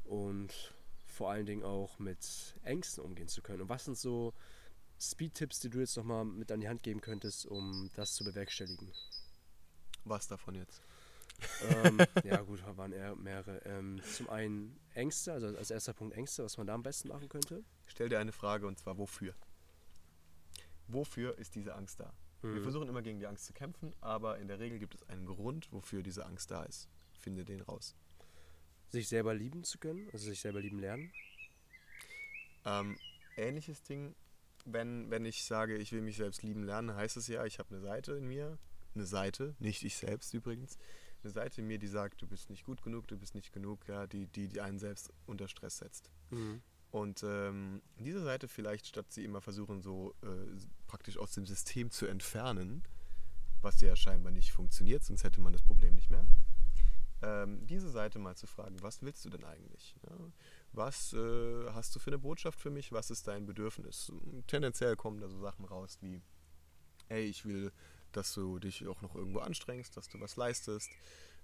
[0.04, 0.74] und
[1.06, 3.62] vor allen Dingen auch mit Ängsten umgehen zu können.
[3.62, 4.34] Und was sind so
[5.00, 8.92] Speed-Tipps, die du jetzt nochmal mit an die Hand geben könntest, um das zu bewerkstelligen?
[10.04, 10.82] Was davon jetzt?
[11.62, 13.58] ähm, ja, gut, waren eher mehrere.
[13.64, 17.28] Ähm, zum einen Ängste, also als erster Punkt Ängste, was man da am besten machen
[17.28, 17.64] könnte.
[17.86, 19.34] Ich stell dir eine Frage und zwar wofür?
[20.88, 22.12] Wofür ist diese Angst da?
[22.44, 22.62] Wir Mhm.
[22.62, 25.72] versuchen immer gegen die Angst zu kämpfen, aber in der Regel gibt es einen Grund,
[25.72, 26.88] wofür diese Angst da ist.
[27.18, 27.94] Finde den raus.
[28.90, 31.10] Sich selber lieben zu können, also sich selber lieben lernen.
[32.66, 32.96] Ähm,
[33.36, 34.14] ähnliches Ding,
[34.66, 37.70] wenn, wenn ich sage, ich will mich selbst lieben lernen, heißt es ja, ich habe
[37.74, 38.58] eine Seite in mir,
[38.94, 40.78] eine Seite, nicht ich selbst übrigens,
[41.22, 43.86] eine Seite in mir, die sagt, du bist nicht gut genug, du bist nicht genug,
[43.88, 46.10] ja, die, die, die einen selbst unter Stress setzt.
[46.94, 50.26] Und ähm, diese Seite vielleicht, statt sie immer versuchen, so äh,
[50.86, 52.84] praktisch aus dem System zu entfernen,
[53.62, 56.24] was ja scheinbar nicht funktioniert, sonst hätte man das Problem nicht mehr,
[57.20, 59.96] ähm, diese Seite mal zu fragen, was willst du denn eigentlich?
[60.04, 60.16] Ja?
[60.70, 62.92] Was äh, hast du für eine Botschaft für mich?
[62.92, 64.12] Was ist dein Bedürfnis?
[64.46, 66.22] Tendenziell kommen da so Sachen raus wie,
[67.08, 67.72] ey, ich will,
[68.12, 70.90] dass du dich auch noch irgendwo anstrengst, dass du was leistest.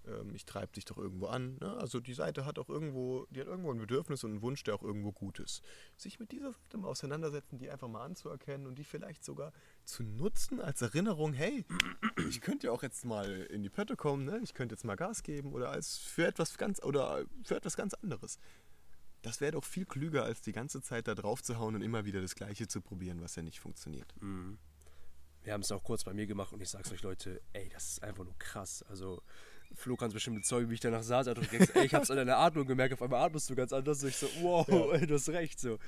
[0.07, 1.57] Ähm, ich treibe dich doch irgendwo an.
[1.61, 1.76] Ne?
[1.76, 4.74] Also die Seite hat auch irgendwo, die hat irgendwo ein Bedürfnis und einen Wunsch, der
[4.74, 5.62] auch irgendwo gut ist.
[5.96, 9.53] Sich mit dieser Seite mal auseinandersetzen, die einfach mal anzuerkennen und die vielleicht sogar
[9.84, 11.64] zu nutzen als Erinnerung, hey,
[12.28, 14.40] ich könnte ja auch jetzt mal in die Pötte kommen, ne?
[14.42, 17.94] ich könnte jetzt mal Gas geben oder als für etwas ganz oder für etwas ganz
[17.94, 18.38] anderes.
[19.22, 22.07] Das wäre doch viel klüger, als die ganze Zeit da drauf zu hauen und immer
[22.07, 24.14] wieder das Gleiche zu probieren, was ja nicht funktioniert.
[25.42, 27.92] Wir haben es auch kurz bei mir gemacht und ich sag's euch, Leute, ey, das
[27.92, 28.82] ist einfach nur krass.
[28.88, 29.22] Also
[29.75, 31.29] Flo kann es bestimmt bezeugen, wie ich danach saß.
[31.29, 34.01] Also, ey, ich hab's an deiner Atmung gemerkt, auf einmal atmest du ganz anders.
[34.01, 34.93] So ich so, wow, ja.
[34.93, 35.61] ey, du hast recht.
[35.61, 35.79] So.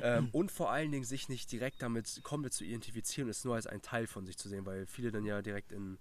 [0.00, 3.66] Ähm, und vor allen Dingen sich nicht direkt damit komplett zu identifizieren, ist nur als
[3.66, 5.98] ein Teil von sich zu sehen, weil viele dann ja direkt in,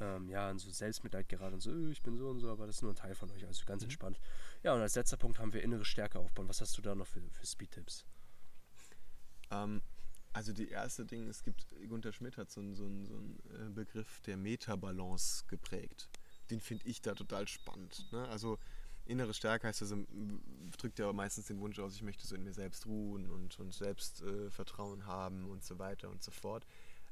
[0.00, 2.66] ähm, ja, in so Selbstmitleid geraten und so, äh, ich bin so und so, aber
[2.66, 3.86] das ist nur ein Teil von euch, also ganz mhm.
[3.86, 4.20] entspannt.
[4.62, 6.48] Ja, und als letzter Punkt haben wir innere Stärke aufbauen.
[6.48, 8.06] Was hast du da noch für, für Speed-Tipps?
[9.50, 9.82] Ähm,
[10.32, 13.70] also die erste Ding, es gibt, Gunter Schmidt hat so einen so so einen äh,
[13.70, 16.08] Begriff der Metabalance geprägt.
[16.50, 18.10] Den finde ich da total spannend.
[18.12, 18.26] Ne?
[18.28, 18.58] Also
[19.06, 19.96] innere Stärke heißt also,
[20.78, 23.74] drückt ja meistens den Wunsch aus, ich möchte so in mir selbst ruhen und, und
[23.74, 26.64] Selbstvertrauen äh, haben und so weiter und so fort.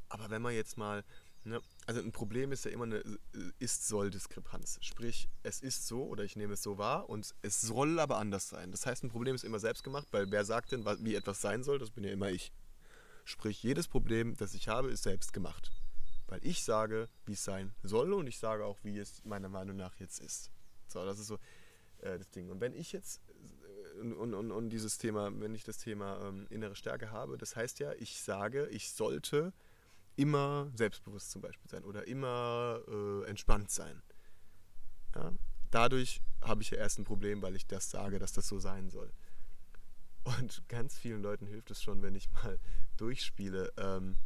[0.09, 1.05] Aber wenn man jetzt mal,
[1.45, 3.19] ne, also ein Problem ist ja immer eine äh,
[3.59, 4.79] Ist-Soll-Diskrepanz.
[4.81, 8.49] Sprich, es ist so oder ich nehme es so wahr und es soll aber anders
[8.49, 8.71] sein.
[8.71, 11.63] Das heißt, ein Problem ist immer selbst gemacht, weil wer sagt denn, wie etwas sein
[11.63, 11.79] soll?
[11.79, 12.53] Das bin ja immer ich.
[13.25, 15.71] Sprich, jedes Problem, das ich habe, ist selbst gemacht.
[16.29, 19.77] Weil ich sage, wie es sein soll und ich sage auch, wie es meiner Meinung
[19.77, 20.51] nach jetzt ist.
[20.87, 21.39] So, das ist so
[21.99, 22.51] äh, das Ding.
[22.51, 23.21] Und wenn ich jetzt
[23.97, 27.57] äh, und, und, und dieses Thema, wenn ich das Thema ähm, innere Stärke habe, das
[27.57, 29.53] heißt ja, ich sage, ich sollte
[30.17, 34.03] immer selbstbewusst zum Beispiel sein oder immer äh, entspannt sein.
[35.15, 35.33] Ja?
[35.71, 38.91] Dadurch habe ich ja erst ein Problem, weil ich das sage, dass das so sein
[38.91, 39.13] soll.
[40.25, 42.59] Und ganz vielen Leuten hilft es schon, wenn ich mal
[42.97, 44.17] durchspiele ähm,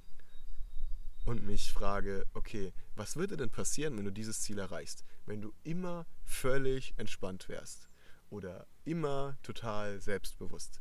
[1.25, 5.05] und mich frage, okay, was würde denn passieren, wenn du dieses Ziel erreichst?
[5.27, 7.89] Wenn du immer völlig entspannt wärst
[8.31, 10.81] oder immer total selbstbewusst.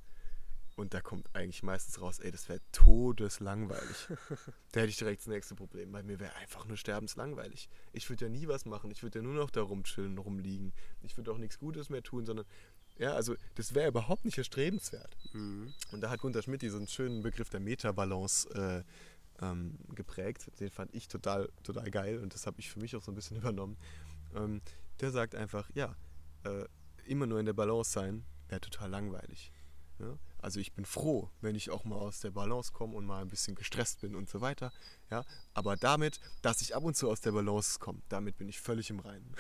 [0.76, 4.08] Und da kommt eigentlich meistens raus, ey, das wäre todeslangweilig.
[4.72, 5.92] da hätte ich direkt das nächste Problem.
[5.92, 7.70] Bei mir wäre einfach nur sterbenslangweilig.
[7.92, 8.90] Ich würde ja nie was machen.
[8.90, 10.74] Ich würde ja nur noch da rumchillen, rumliegen.
[11.04, 12.46] Ich würde auch nichts Gutes mehr tun, sondern
[12.98, 15.18] ja, also das wäre überhaupt nicht erstrebenswert.
[15.34, 15.74] Mhm.
[15.92, 18.84] Und da hat Gunter Schmidt diesen schönen Begriff der Metabalance äh,
[19.42, 20.52] ähm, geprägt.
[20.60, 23.16] Den fand ich total, total geil und das habe ich für mich auch so ein
[23.16, 23.78] bisschen übernommen.
[24.36, 24.62] Ähm,
[25.00, 25.96] der sagt einfach, ja,
[26.44, 26.66] äh,
[27.06, 29.52] immer nur in der Balance sein wäre total langweilig.
[30.00, 30.18] Ja?
[30.40, 33.28] Also ich bin froh, wenn ich auch mal aus der Balance komme und mal ein
[33.28, 34.72] bisschen gestresst bin und so weiter.
[35.10, 35.24] Ja,
[35.54, 38.90] aber damit, dass ich ab und zu aus der Balance komme, damit bin ich völlig
[38.90, 39.36] im Reinen.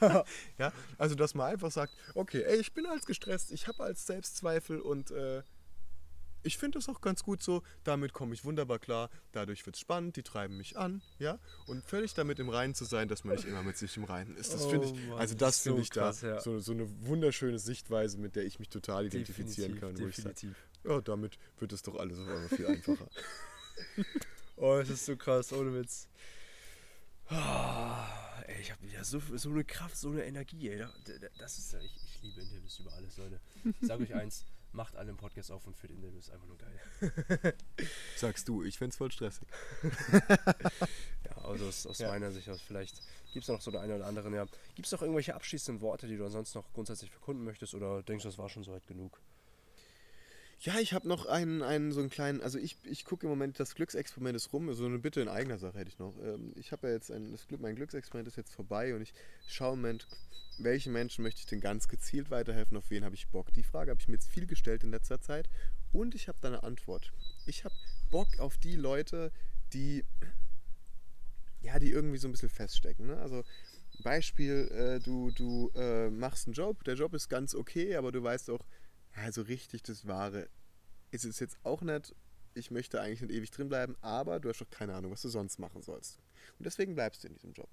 [0.00, 0.24] Ja.
[0.58, 4.06] ja also dass man einfach sagt, okay, ey, ich bin als gestresst, ich habe als
[4.06, 5.42] Selbstzweifel und äh,
[6.42, 7.62] ich finde das auch ganz gut so.
[7.84, 9.10] Damit komme ich wunderbar klar.
[9.32, 11.38] Dadurch wird es spannend, die treiben mich an, ja.
[11.66, 14.36] Und völlig damit im Reinen zu sein, dass man nicht immer mit sich im Reinen
[14.36, 14.52] ist.
[14.52, 16.40] Das finde ich, oh also das finde ich krass, da ja.
[16.40, 20.06] so, so, eine wunderschöne Sichtweise, mit der ich mich total identifizieren definitiv, kann.
[20.06, 20.56] Definitiv.
[20.82, 23.08] Sag, ja, damit wird es doch alles auf einmal viel einfacher.
[24.56, 26.08] oh, es ist so krass, ohne Witz.
[27.30, 27.34] Oh,
[28.46, 30.84] ey, ich habe wieder so, so eine Kraft, so eine Energie, ey.
[31.38, 33.40] Das ist, ich, ich liebe Interviews über alles, Leute.
[33.80, 36.30] Ich sage euch eins, macht alle einen Podcast auf und führt Interviews.
[36.30, 37.54] Einfach nur geil.
[38.16, 39.46] Sagst du, ich find's voll stressig.
[40.12, 42.08] ja, also aus, aus ja.
[42.08, 43.00] meiner Sicht aus, vielleicht
[43.32, 44.34] gibt es noch so der eine oder andere.
[44.34, 44.46] Ja.
[44.74, 48.22] Gibt es noch irgendwelche abschließenden Worte, die du ansonsten noch grundsätzlich verkunden möchtest oder denkst
[48.22, 49.20] du, das war schon soweit genug?
[50.62, 53.58] Ja, ich habe noch einen, einen so einen kleinen, also ich, ich gucke im Moment,
[53.58, 56.14] das Glücksexperiment ist rum, so eine Bitte in eigener Sache hätte ich noch.
[56.22, 59.14] Ähm, ich habe ja jetzt, ein, das Glück, mein Glücksexperiment ist jetzt vorbei und ich
[59.48, 60.06] schaue im Moment,
[60.58, 63.50] welchen Menschen möchte ich denn ganz gezielt weiterhelfen, auf wen habe ich Bock.
[63.54, 65.48] Die Frage habe ich mir jetzt viel gestellt in letzter Zeit
[65.94, 67.10] und ich habe da eine Antwort.
[67.46, 67.74] Ich habe
[68.10, 69.32] Bock auf die Leute,
[69.72, 70.04] die,
[71.62, 73.06] ja, die irgendwie so ein bisschen feststecken.
[73.06, 73.16] Ne?
[73.16, 73.44] Also
[74.02, 78.22] Beispiel, äh, du, du äh, machst einen Job, der Job ist ganz okay, aber du
[78.22, 78.66] weißt auch,
[79.14, 80.48] also richtig das Wahre
[81.10, 82.14] ist es jetzt auch nicht,
[82.54, 85.28] ich möchte eigentlich nicht ewig drin bleiben, aber du hast doch keine Ahnung, was du
[85.28, 86.18] sonst machen sollst.
[86.58, 87.68] Und deswegen bleibst du in diesem Job.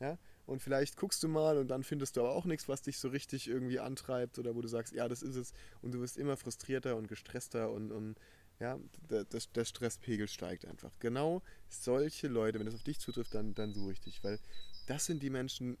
[0.00, 0.18] Ja?
[0.46, 3.08] Und vielleicht guckst du mal und dann findest du aber auch nichts, was dich so
[3.08, 5.52] richtig irgendwie antreibt oder wo du sagst, ja, das ist es.
[5.80, 8.16] Und du wirst immer frustrierter und gestresster und, und
[8.58, 8.78] ja,
[9.10, 10.92] der, der, Stresspegel steigt einfach.
[10.98, 14.38] Genau solche Leute, wenn das auf dich zutrifft, dann, dann suche ich dich, weil
[14.86, 15.78] das sind die Menschen,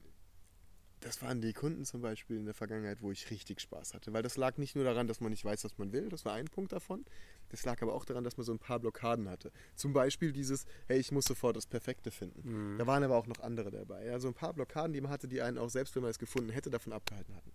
[1.02, 4.12] das waren die Kunden zum Beispiel in der Vergangenheit, wo ich richtig Spaß hatte.
[4.12, 6.34] Weil das lag nicht nur daran, dass man nicht weiß, was man will, das war
[6.34, 7.04] ein Punkt davon.
[7.48, 9.52] Das lag aber auch daran, dass man so ein paar Blockaden hatte.
[9.74, 12.74] Zum Beispiel dieses, hey, ich muss sofort das Perfekte finden.
[12.74, 12.78] Mhm.
[12.78, 14.18] Da waren aber auch noch andere dabei.
[14.20, 16.50] So ein paar Blockaden, die man hatte, die einen auch selbst, wenn man es gefunden
[16.50, 17.52] hätte, davon abgehalten hatten.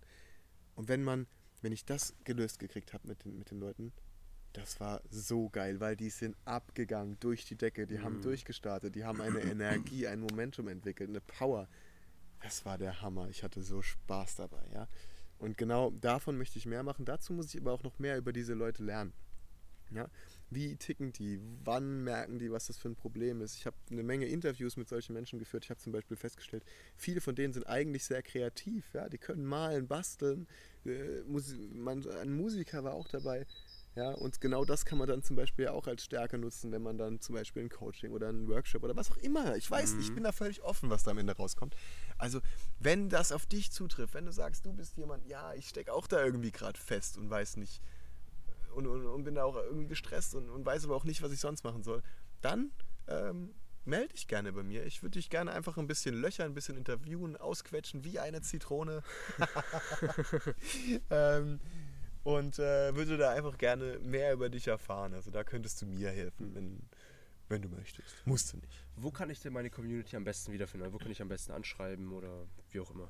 [0.74, 1.26] Und wenn man,
[1.62, 3.92] wenn ich das gelöst gekriegt habe mit den, mit den Leuten,
[4.52, 8.04] das war so geil, weil die sind abgegangen durch die Decke, die mhm.
[8.04, 11.68] haben durchgestartet, die haben eine Energie, ein Momentum entwickelt, eine Power
[12.42, 13.28] das war der Hammer.
[13.28, 14.88] Ich hatte so Spaß dabei, ja.
[15.38, 17.04] Und genau davon möchte ich mehr machen.
[17.04, 19.12] Dazu muss ich aber auch noch mehr über diese Leute lernen.
[19.90, 20.06] Ja,
[20.50, 21.40] wie ticken die?
[21.64, 23.56] Wann merken die, was das für ein Problem ist?
[23.56, 25.64] Ich habe eine Menge Interviews mit solchen Menschen geführt.
[25.64, 26.64] Ich habe zum Beispiel festgestellt,
[26.96, 28.84] viele von denen sind eigentlich sehr kreativ.
[28.92, 30.46] Ja, die können malen, basteln.
[30.84, 33.46] Äh, ein Musiker war auch dabei.
[33.94, 36.98] Ja, und genau das kann man dann zum Beispiel auch als Stärke nutzen, wenn man
[36.98, 39.56] dann zum Beispiel ein Coaching oder ein Workshop oder was auch immer.
[39.56, 41.74] Ich weiß nicht, ich bin da völlig offen, was da am Ende rauskommt.
[42.16, 42.40] Also,
[42.78, 46.06] wenn das auf dich zutrifft, wenn du sagst, du bist jemand, ja, ich stecke auch
[46.06, 47.82] da irgendwie gerade fest und weiß nicht
[48.74, 51.32] und, und, und, bin da auch irgendwie gestresst und, und, weiß aber auch nicht, was
[51.32, 52.02] ich sonst machen soll,
[52.42, 52.70] dann
[53.08, 54.84] ähm, melde dich gerne bei mir.
[54.84, 59.02] Ich würde dich gerne einfach ein bisschen löchern, ein bisschen interviewen, ausquetschen wie eine Zitrone.
[61.10, 61.60] ähm,
[62.28, 65.14] und äh, würde da einfach gerne mehr über dich erfahren.
[65.14, 66.82] Also da könntest du mir helfen, wenn,
[67.48, 68.14] wenn du möchtest.
[68.26, 68.84] Musst du nicht.
[68.96, 70.92] Wo kann ich denn meine Community am besten wiederfinden?
[70.92, 73.08] Wo kann ich am besten anschreiben oder wie auch immer?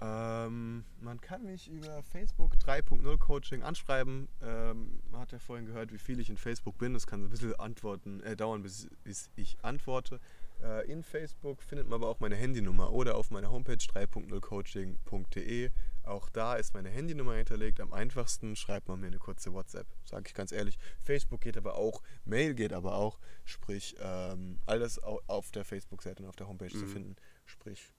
[0.00, 4.28] Ähm, man kann mich über Facebook 3.0 Coaching anschreiben.
[4.40, 6.94] Ähm, man hat ja vorhin gehört, wie viel ich in Facebook bin.
[6.94, 10.20] Das kann so ein bisschen antworten, äh, dauern, bis, bis ich antworte.
[10.62, 15.70] Äh, in Facebook findet man aber auch meine Handynummer oder auf meiner Homepage 3.0coaching.de.
[16.04, 17.80] Auch da ist meine Handynummer hinterlegt.
[17.80, 20.78] Am einfachsten schreibt man mir eine kurze WhatsApp, sage ich ganz ehrlich.
[21.02, 23.18] Facebook geht aber auch, Mail geht aber auch.
[23.44, 26.80] Sprich, ähm, alles auf der Facebook-Seite und auf der Homepage mhm.
[26.80, 27.16] zu finden.
[27.46, 27.92] Sprich,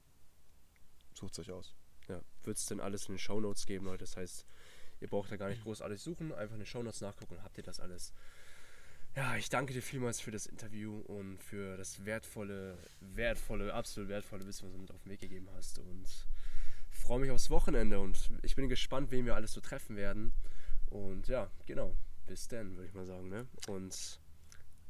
[1.13, 1.75] sucht es euch aus.
[2.09, 4.03] Ja, wird es denn alles in den Shownotes geben, Leute.
[4.03, 4.45] Das heißt,
[4.99, 7.57] ihr braucht da gar nicht groß alles suchen, einfach in den Shownotes nachgucken und habt
[7.57, 8.13] ihr das alles.
[9.15, 14.45] Ja, ich danke dir vielmals für das Interview und für das wertvolle, wertvolle, absolut wertvolle
[14.47, 15.77] Wissen, was du mit auf den Weg gegeben hast.
[15.77, 16.07] Und
[17.03, 20.33] freue mich aufs Wochenende und ich bin gespannt, wen wir alles so treffen werden.
[20.89, 21.95] Und ja, genau.
[22.25, 23.27] Bis dann, würde ich mal sagen.
[23.27, 23.45] Ne?
[23.67, 24.21] Und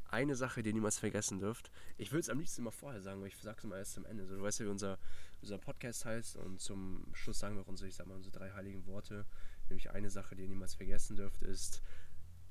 [0.10, 1.72] eine Sache, die ihr niemals vergessen dürft.
[1.98, 4.06] Ich würde es am liebsten immer vorher sagen, aber ich sage es immer erst am
[4.06, 4.28] Ende.
[4.28, 5.00] So, du weißt ja, wie unser,
[5.42, 8.52] unser Podcast heißt und zum Schluss sagen wir auch unsere, ich sag mal, unsere drei
[8.52, 9.26] heiligen Worte.
[9.70, 11.82] Nämlich eine Sache, die ihr niemals vergessen dürft, ist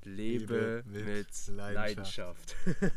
[0.02, 2.56] Lebe, Liebe mit, mit Leidenschaft.
[2.66, 2.96] Leidenschaft.